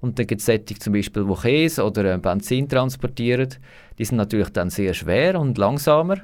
Und 0.00 0.18
dann 0.18 0.26
gibt 0.26 0.40
es 0.40 0.46
solche 0.46 0.64
zum 0.64 0.94
Beispiel, 0.94 1.24
die 1.24 1.40
Käse 1.40 1.84
oder 1.84 2.14
äh, 2.14 2.18
Benzin 2.18 2.68
transportieren, 2.68 3.50
die 3.98 4.04
sind 4.04 4.16
natürlich 4.16 4.50
dann 4.50 4.70
sehr 4.70 4.94
schwer 4.94 5.38
und 5.38 5.58
langsamer. 5.58 6.16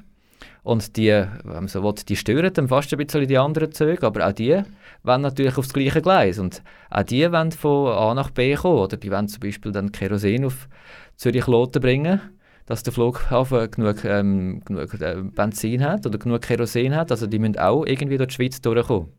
Und 0.63 0.97
die, 0.97 1.25
wenn 1.45 1.69
so 1.69 1.83
will, 1.83 1.95
die 2.09 2.17
stören 2.17 2.53
dann 2.53 2.69
fast 2.69 2.93
ein 2.93 2.99
bisschen 2.99 3.27
die 3.27 3.39
anderen 3.39 3.73
Züge, 3.73 4.07
aber 4.07 4.27
auch 4.27 4.33
die 4.33 4.61
wollen 5.03 5.23
natürlich 5.23 5.57
aufs 5.57 5.73
gleiche 5.73 6.03
Gleis. 6.03 6.39
Und 6.39 6.63
auch 6.91 7.03
die 7.03 7.31
wollen 7.31 7.53
von 7.53 7.93
A 7.93 8.15
nach 8.15 8.31
B 8.31 8.55
kommen. 8.55 8.79
Oder 8.79 8.97
die 8.97 9.11
wollen 9.11 9.29
zum 9.29 9.41
Beispiel 9.41 9.73
dann 9.73 9.93
Kerosin 9.93 10.45
auf 10.45 10.69
Zürich-Loten 11.17 11.81
bringen, 11.81 12.21
dass 12.67 12.83
der 12.83 12.93
Flughafen 12.93 13.71
genug, 13.71 14.05
ähm, 14.05 14.61
genug 14.65 15.01
äh, 15.01 15.17
Benzin 15.23 15.83
hat 15.83 16.07
oder 16.07 16.19
genug 16.19 16.43
Kerosin 16.43 16.95
hat. 16.95 17.11
Also 17.11 17.27
die 17.27 17.39
müssen 17.39 17.59
auch 17.59 17.85
irgendwie 17.85 18.19
durch 18.19 18.29
die 18.29 18.35
Schweiz 18.35 18.61
durchkommen. 18.61 19.13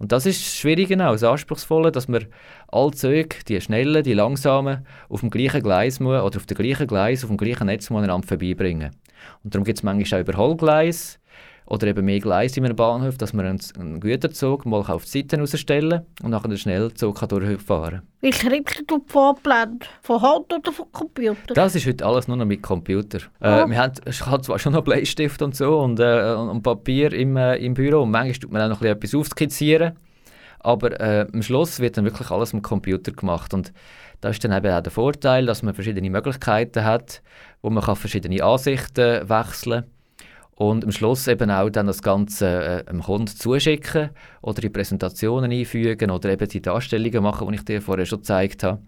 Und 0.00 0.12
das 0.12 0.24
ist 0.24 0.40
das 0.40 0.56
Schwierige 0.56 0.88
genau, 0.88 1.12
das 1.12 1.22
Anspruchsvolle, 1.22 1.92
dass 1.92 2.08
man 2.08 2.24
alle 2.68 2.92
Züge, 2.92 3.36
die 3.46 3.60
schnellen, 3.60 4.02
die 4.02 4.14
langsamen, 4.14 4.86
auf 5.10 5.20
dem 5.20 5.28
gleichen 5.28 5.62
Gleis 5.62 6.00
muss, 6.00 6.22
oder 6.22 6.38
auf 6.38 6.46
dem 6.46 6.56
gleichen 6.56 6.86
Gleis, 6.86 7.22
auf 7.22 7.28
dem 7.28 7.36
gleichen 7.36 7.66
Netz 7.66 7.90
muss 7.90 7.98
aneinander 7.98 8.26
vorbeibringen. 8.26 8.92
Und 9.44 9.54
darum 9.54 9.64
gibt 9.64 9.78
es 9.78 9.82
manchmal 9.82 10.20
auch 10.20 10.24
Überholgleis 10.24 11.20
oder 11.70 11.86
eben 11.86 12.04
mehr 12.04 12.18
Gleise 12.18 12.58
in 12.58 12.66
einem 12.66 12.74
Bahnhof, 12.74 13.16
dass 13.16 13.32
man 13.32 13.46
einen, 13.46 13.60
einen 13.78 14.00
Güterzug 14.00 14.66
mal 14.66 14.80
auf 14.80 15.04
die 15.04 15.22
Seite 15.22 15.38
rausstellen 15.38 16.04
und 16.20 16.30
nachher 16.30 16.48
den 16.48 16.58
Schnellzug 16.58 17.20
kann 17.20 17.28
durchfahren 17.28 18.00
kann. 18.00 18.08
Wie 18.20 18.32
schreibst 18.32 18.82
du 18.88 18.98
die 18.98 19.12
Fahrpläne? 19.12 19.78
Von 20.02 20.20
Hand 20.20 20.52
oder 20.52 20.72
von 20.72 20.90
Computer? 20.90 21.54
Das 21.54 21.76
ist 21.76 21.86
heute 21.86 22.04
alles 22.04 22.26
nur 22.26 22.36
noch 22.36 22.44
mit 22.44 22.60
Computer. 22.60 23.20
Ah. 23.38 23.62
Äh, 23.62 23.70
wir 23.70 23.78
haben, 23.78 23.92
ich 24.04 24.26
habe 24.26 24.42
zwar 24.42 24.58
schon 24.58 24.72
noch 24.72 24.82
Bleistift 24.82 25.40
und 25.42 25.54
so 25.54 25.78
und, 25.78 26.00
äh, 26.00 26.34
und 26.34 26.62
Papier 26.62 27.12
im, 27.12 27.36
äh, 27.36 27.54
im 27.58 27.74
Büro 27.74 28.02
und 28.02 28.10
manchmal 28.10 28.34
tut 28.34 28.50
man 28.50 28.62
auch 28.62 28.68
noch 28.68 28.82
ein 28.82 28.98
bisschen 28.98 29.20
etwas 29.20 29.28
aufskizzieren, 29.28 29.92
aber 30.58 31.00
äh, 31.00 31.28
am 31.32 31.42
Schluss 31.42 31.78
wird 31.78 31.96
dann 31.96 32.04
wirklich 32.04 32.32
alles 32.32 32.52
mit 32.52 32.64
Computer 32.64 33.12
gemacht 33.12 33.54
und 33.54 33.72
das 34.20 34.32
ist 34.32 34.44
dann 34.44 34.52
eben 34.52 34.72
auch 34.72 34.82
der 34.82 34.92
Vorteil, 34.92 35.46
dass 35.46 35.62
man 35.62 35.72
verschiedene 35.72 36.10
Möglichkeiten 36.10 36.84
hat, 36.84 37.22
wo 37.62 37.70
man 37.70 37.84
kann 37.84 37.96
verschiedene 37.96 38.42
Ansichten 38.42 39.28
wechseln 39.28 39.84
und 40.60 40.84
am 40.84 40.92
Schluss 40.92 41.26
eben 41.26 41.50
auch 41.50 41.70
dann 41.70 41.86
das 41.86 42.02
Ganze 42.02 42.46
äh, 42.46 42.84
dem 42.84 43.02
Kunden 43.02 43.28
zuschicken 43.28 44.10
oder 44.42 44.60
die 44.60 44.68
Präsentationen 44.68 45.50
einfügen 45.50 46.10
oder 46.10 46.30
eben 46.30 46.48
die 46.48 46.60
Darstellungen 46.60 47.22
machen, 47.22 47.48
die 47.48 47.54
ich 47.54 47.64
dir 47.64 47.80
vorher 47.80 48.04
schon 48.04 48.18
gezeigt 48.18 48.62
habe. 48.62 48.82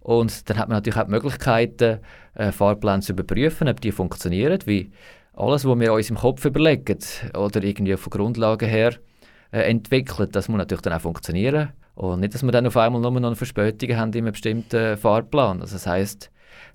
Und 0.00 0.48
dann 0.48 0.58
hat 0.58 0.68
man 0.68 0.76
natürlich 0.76 0.98
auch 1.00 1.06
die 1.06 1.10
Möglichkeiten, 1.10 1.98
äh, 2.34 2.52
Fahrpläne 2.52 3.00
zu 3.00 3.12
überprüfen, 3.12 3.68
ob 3.68 3.80
die 3.80 3.90
funktionieren, 3.90 4.60
wie 4.66 4.92
alles, 5.32 5.64
was 5.64 5.80
wir 5.80 5.92
uns 5.92 6.10
im 6.10 6.16
Kopf 6.16 6.44
überlegen 6.44 6.98
oder 7.36 7.62
irgendwie 7.62 7.96
von 7.96 8.10
Grundlagen 8.10 8.68
her 8.68 8.94
äh, 9.50 9.62
entwickeln, 9.62 10.28
das 10.30 10.48
muss 10.48 10.58
natürlich 10.58 10.82
dann 10.82 10.92
auch 10.92 11.00
funktionieren. 11.00 11.70
Und 11.96 12.20
nicht, 12.20 12.34
dass 12.34 12.42
wir 12.42 12.52
dann 12.52 12.66
auf 12.66 12.76
einmal 12.76 13.00
nur 13.00 13.10
noch 13.12 13.28
eine 13.28 13.36
Verspätung 13.36 13.96
haben 13.96 14.12
in 14.12 14.24
einem 14.24 14.32
bestimmten 14.32 14.96
Fahrplan. 14.96 15.60
Also 15.60 15.74
das 15.74 15.86
heisst, 15.86 16.30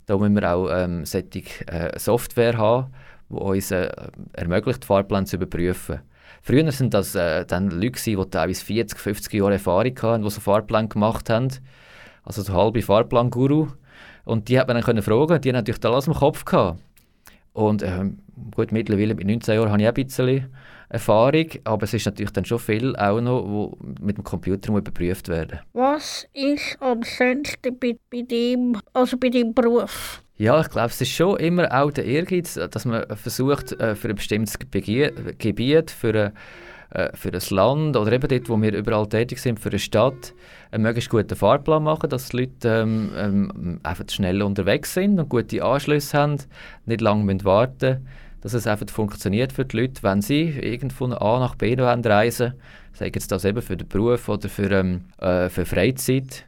da 0.06 0.18
müssen 0.18 0.36
wir 0.36 0.54
auch 0.54 0.70
ähm, 0.72 1.06
solche 1.06 1.68
äh, 1.68 1.98
Software 2.00 2.58
haben, 2.58 2.94
die 3.30 3.36
uns 3.36 3.72
äh, 3.72 3.90
ermöglicht, 4.34 4.86
Fahrpläne 4.86 5.26
zu 5.26 5.36
überprüfen. 5.36 6.00
Früher 6.42 6.72
sind 6.72 6.94
das 6.94 7.16
äh, 7.16 7.46
dann 7.46 7.70
Leute, 7.70 8.02
die 8.04 8.16
teilweise 8.30 8.66
40, 8.66 8.98
50 8.98 9.34
Jahre 9.34 9.54
Erfahrung 9.54 9.96
hatten, 10.02 10.24
die 10.24 10.30
so 10.30 10.42
Fahrpläne 10.42 10.88
gemacht 10.88 11.30
haben. 11.30 11.50
Also 12.24 12.42
so 12.42 12.54
halbe 12.54 12.82
Fahrplan-Guru. 12.82 13.68
Und 14.26 14.48
die 14.48 14.60
hat 14.60 14.68
man 14.68 14.76
dann 14.76 14.84
können 14.84 15.02
fragen, 15.02 15.42
die 15.42 15.50
haben 15.50 15.56
natürlich 15.56 15.84
alles 15.84 16.08
im 16.08 16.14
Kopf 16.14 16.46
gehabt. 16.46 16.80
Und 17.54 17.84
ähm, 17.84 18.20
gut, 18.56 18.72
mittlerweile 18.72 19.16
mit 19.16 19.28
19 19.28 19.56
Jahren 19.56 19.72
habe 19.72 19.82
ich 19.82 19.88
auch 19.88 19.96
ein 19.96 20.06
bisschen 20.06 20.54
Erfahrung, 20.90 21.46
aber 21.66 21.84
es 21.84 21.94
ist 21.94 22.06
natürlich 22.08 22.32
dann 22.32 22.46
schon 22.46 22.58
viel 22.58 22.96
auch 22.96 23.22
noch, 23.22 23.44
wo 23.48 23.78
mit 24.02 24.18
dem 24.18 24.24
Computer 24.24 24.72
muss 24.72 24.80
überprüft 24.82 25.28
werden 25.28 25.60
Was 25.74 26.28
ist 26.34 26.78
am 26.80 27.04
schönsten 27.04 27.78
bei, 27.78 27.96
bei 28.10 28.24
dem, 28.24 28.76
also 28.94 29.16
bei 29.18 29.30
deinem 29.30 29.54
Beruf? 29.54 30.24
Ja, 30.38 30.60
ich 30.62 30.70
glaube, 30.70 30.88
es 30.88 31.00
ist 31.00 31.12
schon 31.12 31.38
immer 31.38 31.72
auch 31.72 31.92
der 31.92 32.06
Ehrgeiz, 32.06 32.56
dass 32.56 32.86
man 32.86 33.06
versucht, 33.16 33.74
äh, 33.74 33.94
für 33.94 34.10
ein 34.10 34.16
bestimmtes 34.16 34.58
Gebiet, 34.58 35.92
für, 35.92 36.34
ein, 36.92 36.98
äh, 36.98 37.16
für 37.16 37.34
ein 37.34 37.56
Land 37.56 37.96
oder 37.96 38.12
eben 38.12 38.28
dort, 38.28 38.50
wo 38.50 38.60
wir 38.60 38.74
überall 38.74 39.08
tätig 39.08 39.42
sind, 39.42 39.60
für 39.60 39.70
eine 39.70 39.80
Stadt, 39.80 40.34
einen 40.72 40.84
möglichst 40.84 41.12
guten 41.12 41.36
Fahrplan 41.36 41.84
machen, 41.84 42.10
dass 42.10 42.30
die 42.30 42.38
Leute 42.38 42.68
ähm, 42.68 43.12
ähm, 43.16 43.80
einfach 43.84 44.06
schnell 44.10 44.42
unterwegs 44.42 44.96
sind 44.96 45.20
und 45.20 45.30
gute 45.30 45.64
Anschlüsse 45.64 46.18
haben, 46.18 46.38
nicht 46.86 47.02
lange 47.02 47.26
müssen 47.26 47.44
warten 47.44 48.08
dass 48.42 48.54
es 48.54 48.68
einfach 48.68 48.90
funktioniert 48.90 49.54
für 49.54 49.66
die 49.66 49.78
Leute, 49.78 50.04
wenn 50.04 50.22
sie 50.22 50.50
irgendwo 50.50 51.08
von 51.08 51.14
A 51.14 51.40
nach 51.40 51.56
B 51.56 51.76
reisen 51.80 52.54
sagen 53.00 53.12
jetzt 53.16 53.32
das 53.32 53.46
eben 53.46 53.62
für 53.62 53.78
den 53.78 53.88
Beruf 53.88 54.30
oder 54.30 54.50
für, 54.50 54.70
ähm, 54.72 55.06
äh, 55.20 55.50
für 55.50 55.66
Freizeit. 55.66 56.46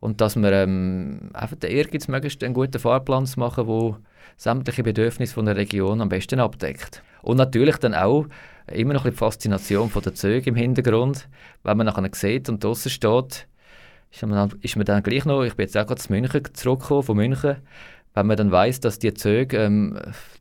Und 0.00 0.20
dass 0.20 0.36
wir 0.36 0.52
ähm, 0.52 1.30
einfach 1.32 1.56
den 1.56 1.70
Ehrgeiz 1.70 2.08
möglichst 2.08 2.44
einen 2.44 2.54
guten 2.54 2.78
Fahrplan 2.78 3.26
zu 3.26 3.40
machen, 3.40 3.66
der 3.66 3.98
sämtliche 4.36 4.82
Bedürfnisse 4.82 5.34
von 5.34 5.46
der 5.46 5.56
Region 5.56 6.02
am 6.02 6.10
besten 6.10 6.40
abdeckt. 6.40 7.02
Und 7.22 7.38
natürlich 7.38 7.78
dann 7.78 7.94
auch 7.94 8.26
immer 8.70 8.92
noch 8.92 9.04
die 9.04 9.12
Faszination 9.12 9.88
von 9.88 10.02
der 10.02 10.14
Züge 10.14 10.50
im 10.50 10.56
Hintergrund, 10.56 11.28
wenn 11.62 11.76
man 11.76 11.86
nachher 11.86 12.10
sieht 12.12 12.48
und 12.48 12.62
draußen 12.62 12.90
steht, 12.90 13.46
ist 14.12 14.22
man, 14.22 14.32
dann, 14.50 14.58
ist 14.60 14.76
man 14.76 14.84
dann 14.84 15.02
gleich 15.02 15.24
noch, 15.24 15.42
ich 15.42 15.54
bin 15.54 15.64
jetzt 15.64 15.76
auch 15.76 15.86
gerade 15.86 16.00
zu 16.00 16.12
München 16.12 16.42
zurückgekommen, 16.52 17.02
von 17.02 17.16
München, 17.16 17.56
wenn 18.12 18.26
man 18.26 18.36
dann 18.36 18.52
weiß, 18.52 18.80
dass 18.80 18.98
die 18.98 19.12
Züge, 19.14 19.56
ähm, 19.56 19.98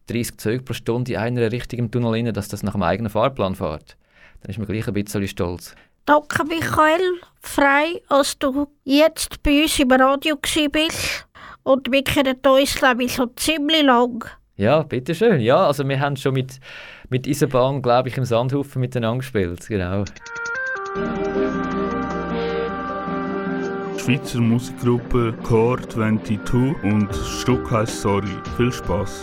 30 0.08 0.38
Züge 0.38 0.64
pro 0.64 0.74
Stunde 0.74 1.14
in 1.14 1.18
einer 1.18 1.52
Richtung 1.52 1.80
im 1.80 1.92
Tunnel 1.92 2.12
rein, 2.12 2.34
dass 2.34 2.48
das 2.48 2.64
nach 2.64 2.74
dem 2.74 2.84
eigenen 2.84 3.10
Fahrplan 3.10 3.56
fährt, 3.56 3.98
dann 4.42 4.50
ist 4.50 4.58
man 4.58 4.68
gleich 4.68 4.88
ein 4.88 4.94
bisschen 4.94 5.28
stolz. 5.28 5.76
Danke, 6.06 6.44
Michael 6.44 7.22
Frei, 7.42 8.02
als 8.10 8.38
du 8.38 8.68
jetzt 8.84 9.42
bei 9.42 9.64
uns 9.64 9.80
im 9.80 9.92
Radio 9.92 10.36
bist. 10.36 11.28
Und 11.64 11.90
wir 11.92 12.04
kennen 12.04 12.38
uns, 12.46 12.76
glaube 12.76 13.06
ich, 13.06 13.14
schon 13.14 13.32
ziemlich 13.38 13.84
lang. 13.84 14.26
Ja, 14.58 14.84
bitteschön. 14.84 15.40
Ja, 15.40 15.66
also 15.66 15.88
wir 15.88 16.00
haben 16.00 16.18
schon 16.18 16.34
mit, 16.34 16.60
mit 17.10 17.28
Eisenbahn, 17.28 17.82
glaube 17.82 18.10
ich, 18.10 18.18
im 18.18 18.26
Sandhaufen 18.26 18.82
miteinander 18.82 19.20
gespielt. 19.20 19.66
Genau. 19.68 20.04
Schweizer 23.98 24.42
Musikgruppe 24.42 25.34
Core 25.44 25.82
22 25.88 26.84
und 26.84 27.08
das 27.10 27.30
Stück 27.40 27.72
heißt 27.72 28.02
Sorry. 28.02 28.28
Viel 28.58 28.72
Spaß. 28.72 29.22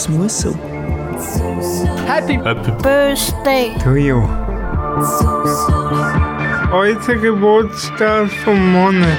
das 0.00 0.08
muss 0.08 0.40
so. 0.40 0.54
Happy, 2.06 2.36
Happy 2.36 2.70
Birthday 2.82 3.72
to 3.82 3.96
you. 3.96 4.22
Heute 6.70 7.18
Geburtstag 7.18 8.30
vom 8.44 8.72
Monat. 8.72 9.18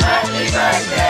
Happy 0.00 0.44
Birthday! 0.50 1.06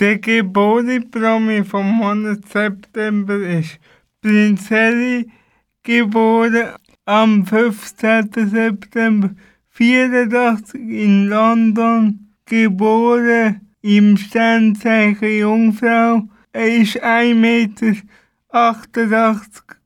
Der 0.00 0.18
Geburtstagspromi 0.18 1.62
vom 1.64 1.86
Monat 1.98 2.48
September 2.48 3.36
ist 3.36 3.78
Prinz 4.22 4.70
Harry, 4.70 5.30
geboren 5.82 6.70
am 7.04 7.44
15. 7.44 8.30
September 8.32 9.30
84 9.72 10.74
in 10.74 11.28
London 11.28 12.28
geboren, 12.44 13.60
im 13.80 14.16
Sternzeichen 14.16 15.38
Jungfrau. 15.38 16.28
Er 16.52 16.76
ist 16.76 17.02
1,88 17.02 17.34
Meter 17.34 17.92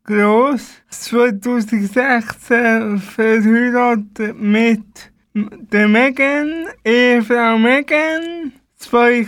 groß, 0.04 0.82
2016 0.90 2.98
verheiratet 2.98 4.40
mit 4.40 5.12
der 5.34 5.88
Megan, 5.88 6.66
Ehefrau 6.84 7.58
Megan, 7.58 8.52
zwei, 8.76 9.26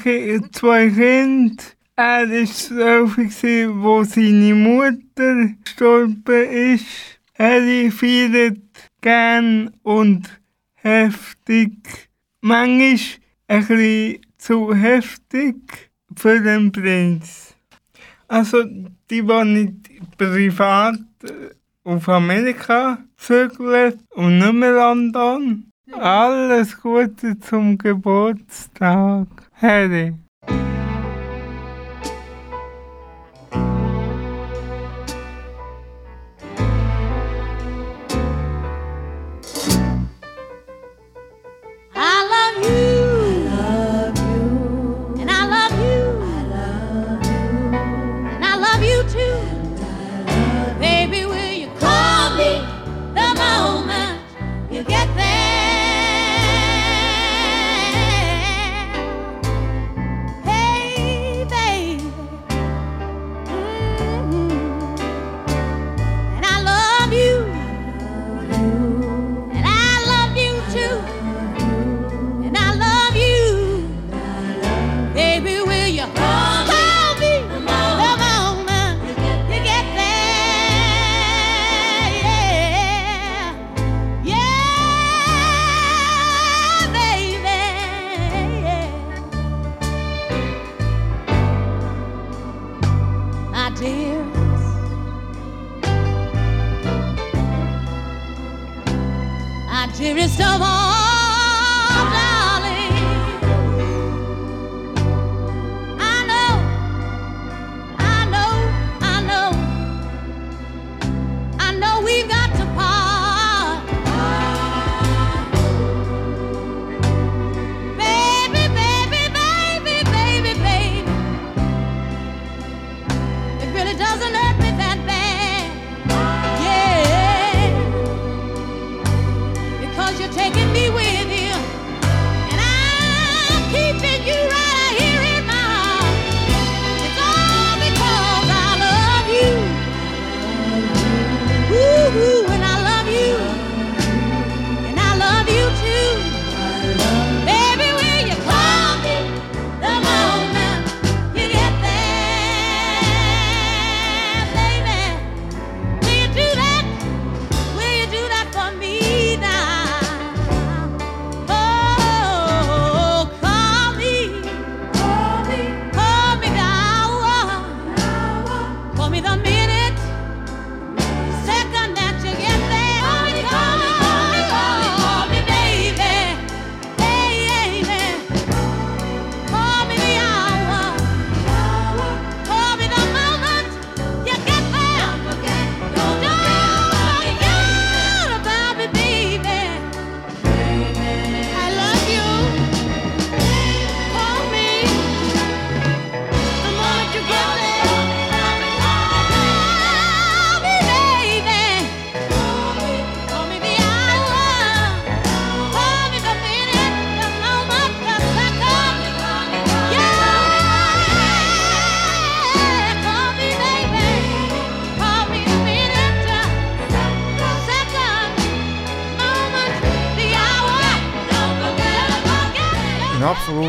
zwei 0.52 0.90
Kinder. 0.90 1.64
Er 1.96 2.30
ist 2.30 2.66
zwölf, 2.66 3.16
wo 3.16 4.04
seine 4.04 4.54
Mutter 4.54 5.48
gestorben 5.64 6.74
ist. 6.74 6.86
Er 7.34 7.90
feiert 7.90 8.58
gern 9.00 9.70
und 9.82 10.37
heftig. 10.88 11.72
Manchmal 12.40 12.98
ein 13.48 13.66
bisschen 13.66 14.20
zu 14.38 14.74
heftig 14.74 15.90
für 16.16 16.40
den 16.40 16.72
Prinz. 16.72 17.54
Also, 18.28 18.62
die, 19.10 19.22
die 19.22 19.44
nicht 19.44 20.18
privat 20.18 20.98
äh, 21.22 21.54
auf 21.84 22.08
Amerika 22.08 22.98
zügelt 23.16 23.98
und 24.10 24.38
nicht 24.38 24.52
mehr 24.52 24.72
London. 24.72 25.70
Alles 25.92 26.78
Gute 26.78 27.38
zum 27.40 27.78
Geburtstag, 27.78 29.26
Harry. 29.54 30.14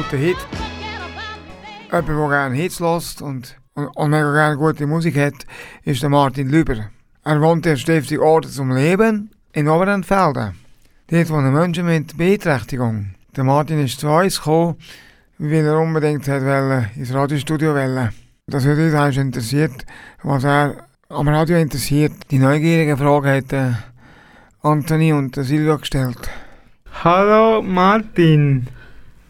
Absoluter 0.09 0.17
Hit. 0.17 0.37
Gerne 1.91 2.55
Hits 2.55 2.79
lässt 2.79 3.21
und, 3.21 3.55
und, 3.75 3.87
und 3.87 4.11
gerne 4.11 4.57
gute 4.57 4.87
Musik 4.87 5.17
hat, 5.17 5.45
ist 5.83 6.01
der 6.01 6.09
Martin 6.09 6.49
Lüber. 6.49 6.89
Er 7.23 7.41
wohnt 7.41 7.65
in 7.65 7.77
Stiftung 7.77 8.19
Orte 8.19 8.49
zum 8.49 8.71
Leben 8.71 9.31
in 9.53 9.67
Oberentfelden. 9.67 10.55
Dort 11.07 11.29
wohnen 11.29 11.53
Menschen 11.53 11.85
mit 11.85 12.17
Beeinträchtigung. 12.17 13.13
Der 13.35 13.43
Martin 13.43 13.79
ist 13.79 13.99
zu 13.99 14.07
uns 14.07 14.37
gekommen, 14.37 14.77
weil 15.37 15.65
er 15.65 15.79
unbedingt 15.79 16.27
hat 16.27 16.41
ins 16.95 17.13
Radiostudio 17.13 17.75
wollte. 17.75 18.09
Das 18.47 18.65
hat 18.65 18.77
eigentlich 18.77 19.17
interessiert, 19.17 19.85
was 20.23 20.43
er 20.43 20.75
am 21.09 21.27
Radio 21.27 21.57
interessiert. 21.57 22.13
Die 22.31 22.39
neugierige 22.39 22.97
Frage 22.97 23.29
hat 23.29 23.53
äh, 23.53 23.73
Anthony 24.61 25.13
und 25.13 25.35
Silvia 25.35 25.75
gestellt. 25.75 26.29
Hallo 27.03 27.61
Martin, 27.61 28.67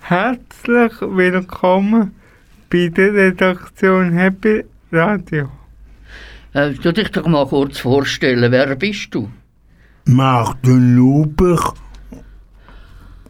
herzlich 0.10 0.94
willkommen 1.02 2.16
bei 2.72 2.88
der 2.88 3.14
Redaktion 3.14 4.14
Happy 4.14 4.64
Radio. 4.92 5.52
Äh, 6.54 6.74
tu 6.74 6.92
dich 6.92 7.12
doch 7.12 7.28
mal 7.28 7.46
kurz 7.46 7.78
vorstellen, 7.78 8.52
wer 8.52 8.76
bist 8.76 9.14
du? 9.14 9.30
Martin 10.06 10.96
Luber 10.96 11.76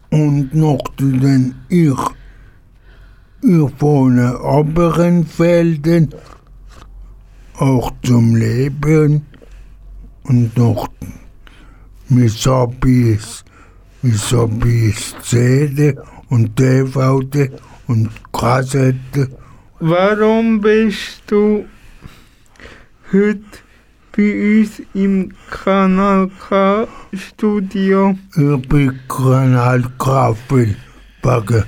und 0.08 0.54
noch 0.54 0.82
den 0.98 1.54
ich. 1.68 2.00
Ich 3.42 3.80
wohne 3.82 4.40
Oberenfelden, 4.40 6.14
auch 7.58 7.92
zum 8.02 8.36
Leben 8.36 9.26
und 10.22 10.56
noch 10.56 10.88
mit 12.08 12.46
Hobbys, 12.46 13.44
mit 14.00 14.32
Hobbys 14.32 15.14
CD 15.20 15.94
und 16.30 16.58
DVD 16.58 17.50
und 17.86 18.08
Kassette. 18.32 19.28
Warum 19.80 20.60
bist 20.60 21.22
du 21.26 21.64
heute 23.12 23.40
bei 24.16 24.60
uns 24.60 24.82
im 24.94 25.32
Kanal 25.50 26.30
K 26.48 26.86
Studio? 27.12 28.16
Ich 28.36 28.68
bin 28.68 28.98
Kanal 29.08 29.82
K 29.98 30.36
Backen. 31.22 31.64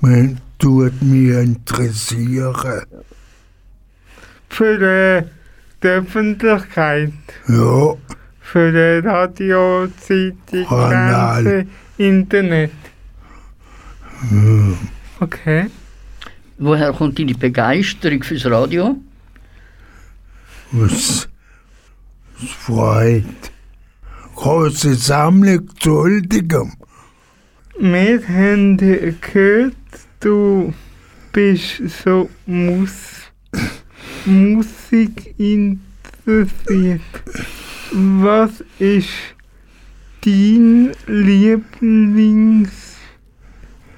Man 0.00 0.40
tut 0.58 1.00
mich 1.02 1.30
interessieren. 1.30 2.82
Für 4.48 5.24
die 5.80 5.88
Öffentlichkeit, 5.88 7.12
Ja, 7.48 7.94
für 8.40 8.70
die 8.72 9.06
Radio, 9.06 9.88
Zeitung. 9.98 10.66
Fernsehen, 10.68 11.70
Internet. 11.96 12.70
Ja. 14.30 14.76
Okay. 15.20 15.66
Woher 16.58 16.92
kommt 16.92 17.18
deine 17.18 17.34
Begeisterung 17.34 18.22
fürs 18.22 18.46
Radio? 18.46 18.96
was 20.72 21.28
es 22.42 22.50
freut. 22.50 23.24
Große 24.34 24.94
Sammlung 24.94 25.68
zu 25.78 25.90
Huldigem. 25.90 26.72
Wir 27.78 28.26
haben 28.26 28.76
gehört, 28.76 29.74
du 30.20 30.72
bist 31.32 31.82
so 32.02 32.30
Mus 32.46 33.30
Musik 34.24 35.34
interessiert. 35.38 37.00
Was 37.92 38.64
ist 38.78 39.08
dein 40.24 40.94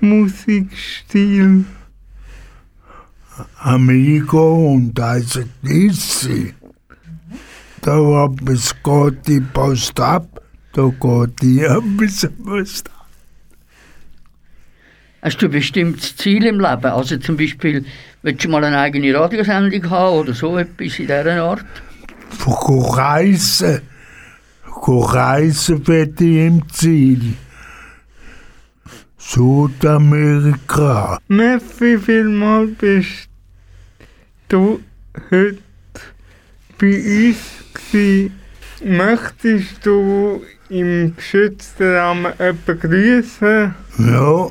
Lieblingsmusikstil? 0.05 1.65
Amigo 3.61 4.73
und 4.73 4.99
ACDC. 4.99 6.55
Da 7.81 7.99
war 7.99 8.29
bis 8.29 8.75
geht 8.83 9.27
die 9.27 9.41
Post 9.41 9.99
ab, 10.01 10.41
da 10.73 10.89
geht 10.89 11.43
die 11.43 11.67
ein 11.69 11.97
bisschen 11.97 12.37
Post 12.45 12.89
ab. 12.89 13.07
Hast 15.23 15.41
du 15.41 15.47
ein 15.47 15.53
bestimmtes 15.53 16.17
Ziel 16.17 16.45
im 16.45 16.61
Leben? 16.61 16.85
Also 16.85 17.17
zum 17.17 17.37
Beispiel, 17.37 17.85
willst 18.23 18.45
du 18.45 18.49
mal 18.51 18.63
eine 18.63 18.79
eigene 18.79 19.15
Radiosendung 19.15 19.91
haben 19.91 20.19
oder 20.19 20.35
so 20.35 20.59
etwas 20.59 20.99
in 20.99 21.07
dieser 21.07 21.43
Art? 21.43 21.65
Go 22.45 22.81
reisen. 22.81 23.81
Go 24.83 25.01
reisen 25.01 25.87
wird 25.87 26.21
ich 26.21 26.37
im 26.37 26.69
Ziel. 26.69 27.35
Südamerika. 29.27 31.19
Merci 31.29 31.99
vielmals 31.99 32.71
bist 32.79 33.29
du 34.49 34.81
heute 35.31 35.59
bei 36.79 37.29
uns 37.29 37.39
gewesen. 37.73 38.33
Möchtest 38.85 39.87
du 39.87 40.43
im 40.69 41.17
geschützten 41.17 41.95
Rahmen 41.95 42.33
jemanden 42.39 42.81
grüßen? 42.81 43.75
Ja, 43.99 44.49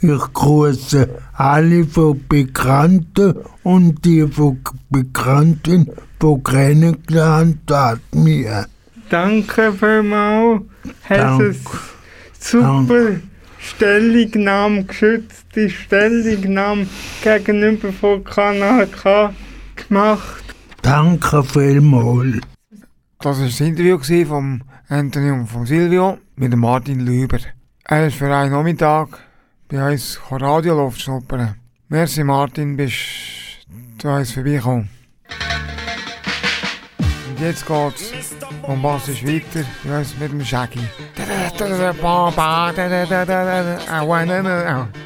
ich 0.00 0.32
grüße 0.32 1.08
alle 1.34 1.84
von 1.84 2.20
Bekannten 2.28 3.34
und 3.64 4.04
die 4.04 4.26
von 4.28 4.60
Bekannten, 4.88 5.90
die 6.22 6.42
kennengelernt 6.44 7.70
hat 7.70 8.00
mir. 8.14 8.66
Danke 9.10 9.72
vielmals. 9.72 10.62
Hast 11.08 11.20
Dank. 11.20 11.42
es 11.42 12.50
super 12.50 13.16
Stellungnahme, 13.66 14.84
geschützte 14.84 15.68
Stellungnahme 15.68 16.86
gegenüber 17.22 17.92
von 17.92 18.22
Kanal 18.24 18.86
K 18.86 19.34
gemacht. 19.74 20.44
Danke 20.82 21.42
vielmals. 21.42 22.40
Das 23.18 23.38
war 23.38 23.46
das 23.46 23.60
Interview 23.60 23.98
vom 24.24 24.62
Anthony 24.88 25.30
und 25.30 25.46
von 25.46 25.66
Silvio 25.66 26.18
mit 26.36 26.54
Martin 26.56 27.00
Lüber. 27.00 27.38
Er 27.84 28.06
ist 28.06 28.16
für 28.16 28.34
einen 28.34 28.52
Nachmittag 28.52 29.18
bei 29.68 29.92
uns 29.92 30.20
Radioluft 30.30 31.00
schnuppern. 31.00 31.56
Merci 31.88 32.22
Martin, 32.22 32.76
bist 32.76 32.94
zu 33.98 34.08
uns 34.08 34.32
vorbeigekommen. 34.32 34.95
Und 37.36 37.42
jetzt 37.42 37.66
geht's 37.66 38.34
bombastisch 38.66 39.22
weiter 39.22 39.66
bei 39.84 39.98
uns 39.98 40.16
mit 40.18 40.32
dem 40.32 40.42
Shaggy. 40.42 40.80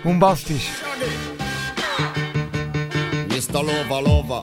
Bombastisch. 0.04 0.68
Mr. 3.28 3.62
Lover, 3.64 4.02
lover, 4.02 4.42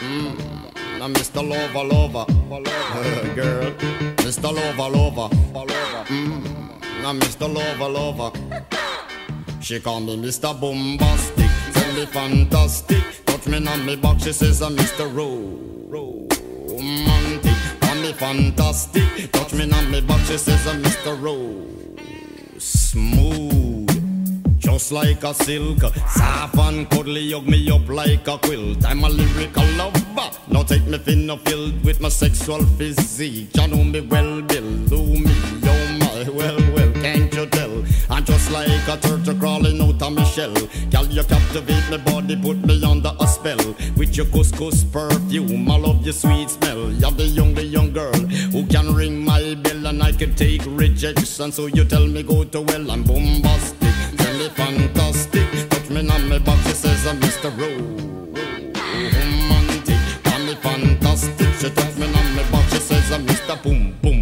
mm. 0.00 0.98
Now 0.98 1.08
Mr. 1.08 1.42
Lover, 1.42 1.84
lover, 1.84 2.26
girl. 3.34 3.72
Mr. 4.16 4.50
Lover, 4.50 4.88
lover, 4.88 5.28
mm. 6.08 6.44
Now 7.02 7.12
Mr. 7.12 7.46
Lover, 7.52 7.88
lover. 7.90 8.32
She 9.60 9.80
call 9.80 10.00
me 10.00 10.16
Mr. 10.16 10.58
Bombastic, 10.58 11.50
tell 11.74 11.92
me 11.92 12.06
fantastic. 12.06 13.04
Touch 13.26 13.46
me 13.48 13.66
on 13.66 13.84
me 13.84 13.96
back, 13.96 14.18
she 14.18 14.32
says 14.32 14.62
I'm 14.62 14.76
Mr. 14.76 15.14
Ro- 15.14 15.58
Romantic. 15.88 16.21
Call 16.21 16.21
fantastic, 18.12 19.32
touch 19.32 19.52
me 19.54 19.70
on 19.70 19.90
me 19.90 20.00
back, 20.00 20.20
she 20.26 20.38
says 20.38 20.66
I'm 20.66 20.82
Mr. 20.82 21.20
Ro- 21.20 21.68
Smooth. 22.58 23.88
Just 24.58 24.92
like 24.92 25.22
a 25.24 25.34
silk, 25.34 25.80
soft 26.08 26.56
and 26.56 26.88
cuddly, 26.88 27.32
hug 27.32 27.46
me 27.48 27.68
up 27.70 27.88
like 27.88 28.26
a 28.28 28.38
quilt. 28.38 28.84
I'm 28.86 29.02
a 29.04 29.08
lyrical 29.08 29.64
lover. 29.76 30.30
Now 30.48 30.62
take 30.62 30.86
me 30.86 30.98
thin 30.98 31.36
filled 31.38 31.84
with 31.84 32.00
my 32.00 32.08
sexual 32.08 32.64
physique. 32.78 33.48
You 33.56 33.66
know 33.66 33.82
me 33.82 34.00
well, 34.00 34.40
Bill. 34.42 34.76
Do 34.86 35.02
me, 35.02 35.34
like 38.52 38.88
a 38.88 38.96
turtle 38.98 39.34
crawling 39.36 39.80
out 39.80 40.02
of 40.02 40.12
my 40.12 40.24
shell. 40.24 40.54
Girl, 40.90 41.06
you 41.06 41.24
captivate 41.24 41.90
my 41.90 41.96
body, 41.96 42.36
put 42.36 42.58
me 42.64 42.82
under 42.84 43.12
a 43.18 43.26
spell. 43.26 43.74
With 43.96 44.16
your 44.16 44.26
couscous 44.26 44.84
perfume, 44.84 45.70
I 45.70 45.76
love 45.76 46.04
your 46.04 46.12
sweet 46.12 46.50
smell. 46.50 46.92
You're 46.92 47.10
the 47.12 47.24
young, 47.24 47.54
the 47.54 47.64
young 47.64 47.92
girl 47.92 48.12
who 48.52 48.66
can 48.66 48.94
ring 48.94 49.24
my 49.24 49.54
bell 49.54 49.86
and 49.86 50.02
I 50.02 50.12
can 50.12 50.34
take 50.34 50.62
rejection. 50.66 51.52
So 51.52 51.66
you 51.66 51.84
tell 51.84 52.06
me 52.06 52.22
go 52.22 52.44
to 52.44 52.60
well, 52.60 52.90
I'm 52.90 53.02
bombastic. 53.04 53.94
Tell 54.18 54.34
me 54.38 54.48
fantastic. 54.50 55.48
Touch 55.70 55.90
me 55.90 56.08
on 56.08 56.28
my 56.28 56.38
back, 56.38 56.58
she 56.66 56.74
says 56.74 57.06
I'm 57.06 57.20
Mr. 57.20 57.50
Romantic. 57.58 58.12
Call 60.24 60.40
me 60.40 60.54
fantastic. 60.56 61.48
She 61.58 61.70
touch 61.70 61.96
me 61.96 62.06
on 62.06 62.34
my 62.36 62.42
back, 62.50 62.68
says 62.70 63.12
I'm 63.12 63.26
Mr. 63.26 63.56
Boom, 63.62 63.94
boom, 64.02 64.21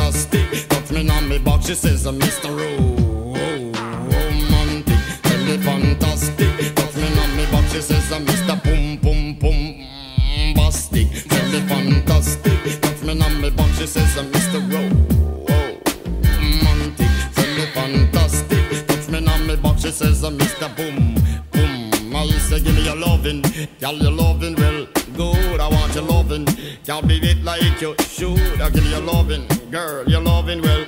Box, 1.43 1.67
she 1.67 1.75
says 1.75 2.05
I'm 2.05 2.19
Mr. 2.19 2.49
Ro- 2.49 3.75
romantic. 3.75 4.97
Oh, 4.97 5.01
oh, 5.01 5.19
tell 5.23 5.39
me 5.45 5.57
fantastic. 5.57 6.75
Touch 6.75 6.95
me 6.95 7.07
on 7.19 7.35
me 7.37 7.45
box, 7.51 7.71
she 7.73 7.81
says 7.81 8.11
I'm 8.11 8.25
Mr. 8.25 8.61
Pum 8.63 8.97
Pum 8.99 9.35
Pum 9.39 9.85
Bastic. 10.55 11.27
Tell 11.27 11.45
me 11.51 11.59
fantastic. 11.67 12.81
Touch 12.81 13.01
me 13.03 13.21
on 13.21 13.41
me 13.41 13.49
box, 13.49 13.77
she 13.77 13.87
says 13.87 14.17
I'm 14.17 14.31
Mr. 14.31 14.59
Romantic. 14.71 15.07
Oh, 17.09 17.31
tell 17.35 17.55
me 17.55 17.65
fantastic. 17.73 18.87
Touch 18.87 19.07
me 19.09 19.27
on 19.27 19.47
me 19.47 19.55
box, 19.57 19.81
she 19.83 19.91
says 19.91 20.23
I'm 20.23 20.37
Mr. 20.37 20.69
Boom 20.75 21.15
Boom. 21.51 22.15
I 22.15 22.27
say 22.39 22.59
give 22.59 22.75
me 22.75 22.83
your 22.85 22.95
loving, 22.97 23.41
girl 23.79 23.93
your 23.95 24.11
loving 24.11 24.55
well 24.55 24.85
good. 25.15 25.59
I 25.59 25.67
want 25.69 25.93
your 25.95 26.03
loving, 26.03 26.45
girl 26.85 27.01
be 27.01 27.17
it 27.17 27.43
like 27.43 27.81
you 27.81 27.95
should. 27.99 28.61
I 28.61 28.69
give 28.69 28.85
you 28.85 28.99
loving, 28.99 29.47
girl 29.71 30.03
your 30.07 30.21
loving 30.21 30.61
well 30.61 30.85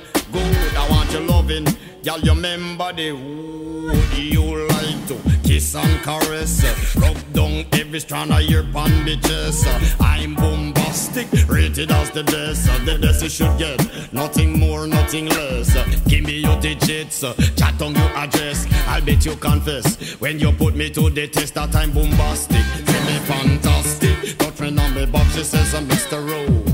girl 2.04 2.20
you 2.20 2.32
remember 2.32 2.92
the 2.92 3.12
wood 3.12 4.18
you 4.18 4.68
like 4.68 5.06
to 5.06 5.18
kiss 5.42 5.74
and 5.74 6.02
caress, 6.02 6.94
rub 6.96 7.16
down 7.32 7.64
every 7.72 7.98
strand 7.98 8.30
of 8.30 8.42
your 8.42 8.62
uh, 8.74 9.80
I'm 10.00 10.34
bombastic, 10.34 11.26
rated 11.48 11.90
as 11.90 12.10
the 12.10 12.24
best. 12.24 12.66
The 12.84 12.98
best 13.00 13.22
you 13.22 13.30
should 13.30 13.58
get, 13.58 14.12
nothing 14.12 14.58
more, 14.58 14.86
nothing 14.86 15.26
less. 15.26 15.72
Give 16.06 16.24
me 16.24 16.40
your 16.40 16.60
digits, 16.60 17.20
chat 17.56 17.80
on 17.80 17.94
your 17.94 18.10
address. 18.16 18.66
I'll 18.86 19.00
bet 19.00 19.24
you 19.24 19.36
confess 19.36 20.20
when 20.20 20.38
you 20.38 20.52
put 20.52 20.76
me 20.76 20.90
to 20.90 21.08
the 21.08 21.26
test 21.28 21.54
that 21.54 21.74
I'm 21.74 21.92
bombastic. 21.92 22.64
Feel 22.86 23.04
me 23.04 23.18
fantastic, 23.20 24.38
touch 24.38 24.60
me 24.60 24.78
on 24.78 24.94
me 24.94 25.06
box. 25.06 25.34
She 25.36 25.44
says 25.44 25.74
I'm 25.74 25.86
Mr. 25.88 26.20
Ro- 26.28 26.73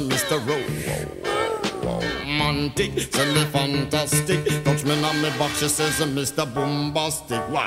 Mr. 0.00 0.40
Ro- 0.46 1.41
Romantic, 2.52 2.94
me 2.94 3.44
fantastic. 3.46 4.44
Touch 4.64 4.84
me 4.84 5.02
on 5.02 5.22
me 5.22 5.30
box. 5.38 5.60
She 5.60 5.68
says 5.68 5.98
Mr. 6.00 6.44
Bombastic. 6.54 7.40
Why? 7.48 7.66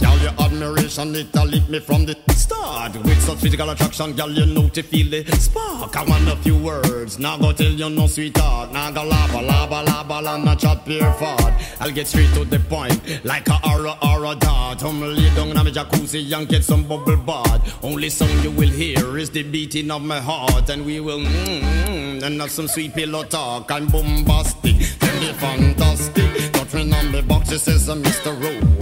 Girl, 0.00 0.16
your 0.18 0.32
admiration, 0.40 1.14
it 1.14 1.36
a 1.36 1.44
me 1.44 1.78
from 1.80 2.06
the 2.06 2.16
start. 2.32 2.96
With 2.96 3.20
such 3.22 3.38
physical 3.38 3.68
attraction, 3.68 4.14
girl, 4.14 4.30
you 4.30 4.46
know 4.46 4.68
to 4.70 4.82
feel 4.82 5.10
the 5.10 5.24
spark. 5.36 5.94
I 5.94 6.04
want 6.04 6.26
a 6.28 6.36
few 6.36 6.56
words, 6.56 7.18
now 7.18 7.36
go 7.36 7.52
tell 7.52 7.70
you 7.70 7.90
no 7.90 8.06
sweetheart. 8.06 8.72
Now 8.72 8.90
go 8.92 9.04
lava, 9.04 9.42
lava, 9.42 9.82
lava, 9.82 10.22
la, 10.22 10.36
not 10.38 10.60
chat 10.60 10.86
pure 10.86 11.12
fart. 11.14 11.52
I'll 11.80 11.90
get 11.90 12.06
straight 12.06 12.32
to 12.34 12.44
the 12.46 12.60
point, 12.60 13.24
like 13.24 13.48
a 13.48 13.60
aura, 13.68 13.94
aura 14.02 14.36
dart. 14.36 14.82
I'm 14.82 15.02
lay 15.02 15.28
down 15.34 15.48
in 15.48 15.54
my 15.56 15.64
jacuzzi 15.64 16.32
and 16.34 16.48
get 16.48 16.64
some 16.64 16.84
bubble 16.84 17.16
bath. 17.16 17.84
Only 17.84 18.08
sound 18.08 18.42
you 18.42 18.52
will 18.52 18.70
hear 18.70 19.18
is 19.18 19.28
the 19.30 19.42
beating 19.42 19.90
of 19.90 20.02
my 20.02 20.20
heart. 20.20 20.70
And 20.70 20.86
we 20.86 21.00
will, 21.00 21.18
mm, 21.20 22.07
and 22.22 22.40
have 22.40 22.50
some 22.50 22.68
sweet 22.68 22.94
pillow 22.94 23.24
talk. 23.24 23.70
I'm 23.70 23.86
bombastic, 23.86 24.76
tell 24.98 25.20
me 25.20 25.32
fantastic. 25.34 26.52
Touch 26.52 26.74
me 26.74 26.92
on 26.92 27.12
the 27.12 27.22
box, 27.22 27.52
it 27.52 27.60
says 27.60 27.88
I'm 27.88 28.02
Mr. 28.02 28.32
Rowe 28.40 28.78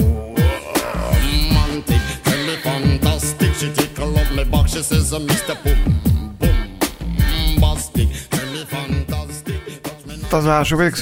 romantic. 1.77 2.01
Tell 2.25 2.47
me 2.47 2.57
fantastic. 2.57 3.55
She 3.55 3.73
tickle 3.73 4.19
up 4.19 4.31
my 4.33 4.43
box. 4.45 4.73
She 4.73 4.83
says, 4.83 5.13
uh, 5.13 5.19
Mr. 5.19 5.55
Boom, 5.63 6.01
boom, 6.39 6.79
bastic. 7.61 8.09
Tell 8.31 8.47
me 8.53 8.65
fantastic. 8.65 9.61
Das 10.31 10.45
war 10.45 10.65
schon 10.65 10.79
wieder 10.79 10.93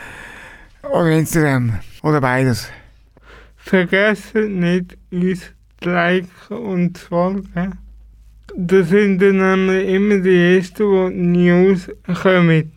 oder 0.84 1.08
Instagram 1.12 1.80
oder 2.04 2.22
beides. 2.22 2.70
Vergesst 3.58 4.34
nicht, 4.36 4.98
uns 5.12 5.42
zu 5.82 5.90
liken 5.90 6.58
und 6.58 6.98
zu 6.98 7.08
folgen. 7.08 7.78
Das 8.56 8.90
sind 8.90 9.20
dann 9.20 9.38
nämlich 9.38 9.90
immer 9.90 10.20
die 10.20 10.58
Ersten, 10.58 11.10
die 11.34 11.52
News 11.52 11.90
kommen. 12.22 12.72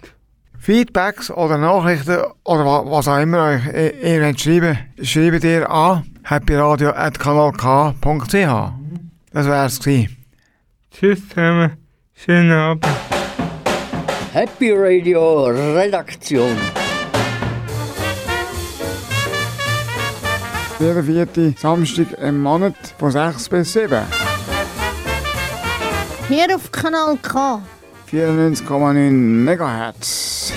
Feedbacks 0.58 1.30
oder 1.30 1.56
Nachrichten 1.56 2.18
oder 2.44 2.64
wa- 2.66 2.84
was 2.90 3.06
auch 3.06 3.20
immer 3.20 3.44
euch 3.44 3.62
ihr 4.02 4.20
wollt 4.22 4.40
schreiben, 4.40 4.76
schreibt 5.02 5.44
ihr 5.44 5.70
an 5.70 6.02
happyradio.kanalk.ch. 6.24 8.72
Das 9.32 9.46
wär's 9.46 9.78
gewesen. 9.78 10.16
Tschüss 10.98 11.28
zusammen, 11.28 11.76
schönen 12.12 12.50
Abend. 12.50 12.84
Happy 14.32 14.72
Radio 14.72 15.44
Redaktion. 15.44 16.56
Jeden 20.80 21.04
vierten 21.04 21.54
Samstag 21.56 22.06
im 22.20 22.42
Monat 22.42 22.74
von 22.98 23.12
6 23.12 23.48
bis 23.48 23.72
7. 23.74 24.02
Hier 26.26 26.52
auf 26.52 26.72
Kanal 26.72 27.16
K. 27.22 27.62
94,9 28.10 29.44
MHz. 29.44 30.52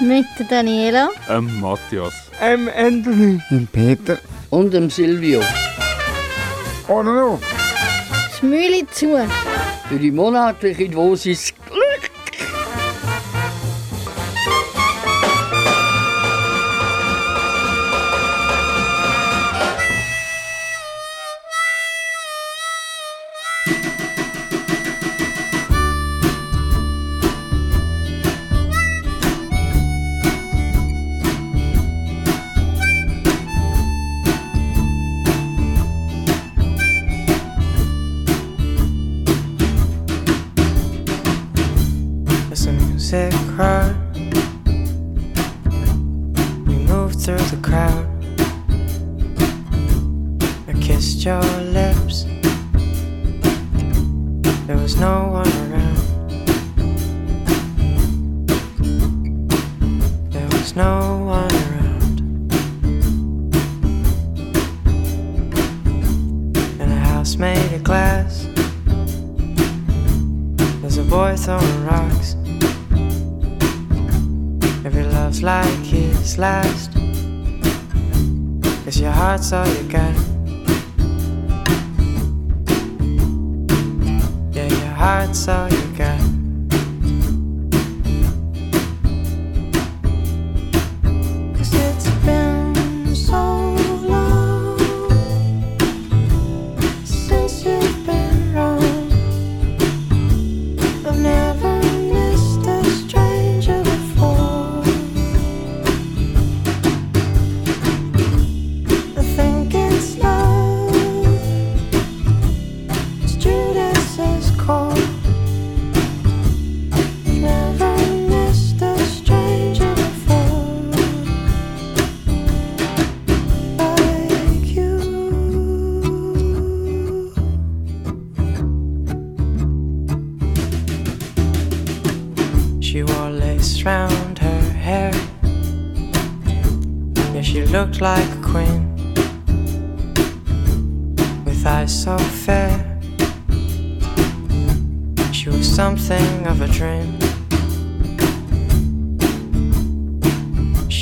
Mit 0.00 0.26
der 0.40 0.46
Daniela. 0.46 1.10
Ähm, 1.28 1.60
Matthias. 1.60 2.14
Ähm, 2.40 2.68
Anthony. 2.76 3.40
Und 3.48 3.70
Peter. 3.70 4.18
Und 4.50 4.74
dem 4.74 4.90
Silvio. 4.90 5.40
Oder 6.88 7.12
noch? 7.14 7.40
Das 8.30 8.42
Mühle 8.42 8.86
zu. 8.90 9.16
Für 9.88 9.98
die 9.98 10.10
monatliche 10.10 10.88
Dosis 10.88 11.52
music 43.14 43.43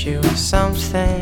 She 0.02 0.16
was 0.16 0.40
something 0.40 0.98
of 0.98 0.98
a 0.98 1.20
dream. 1.20 1.21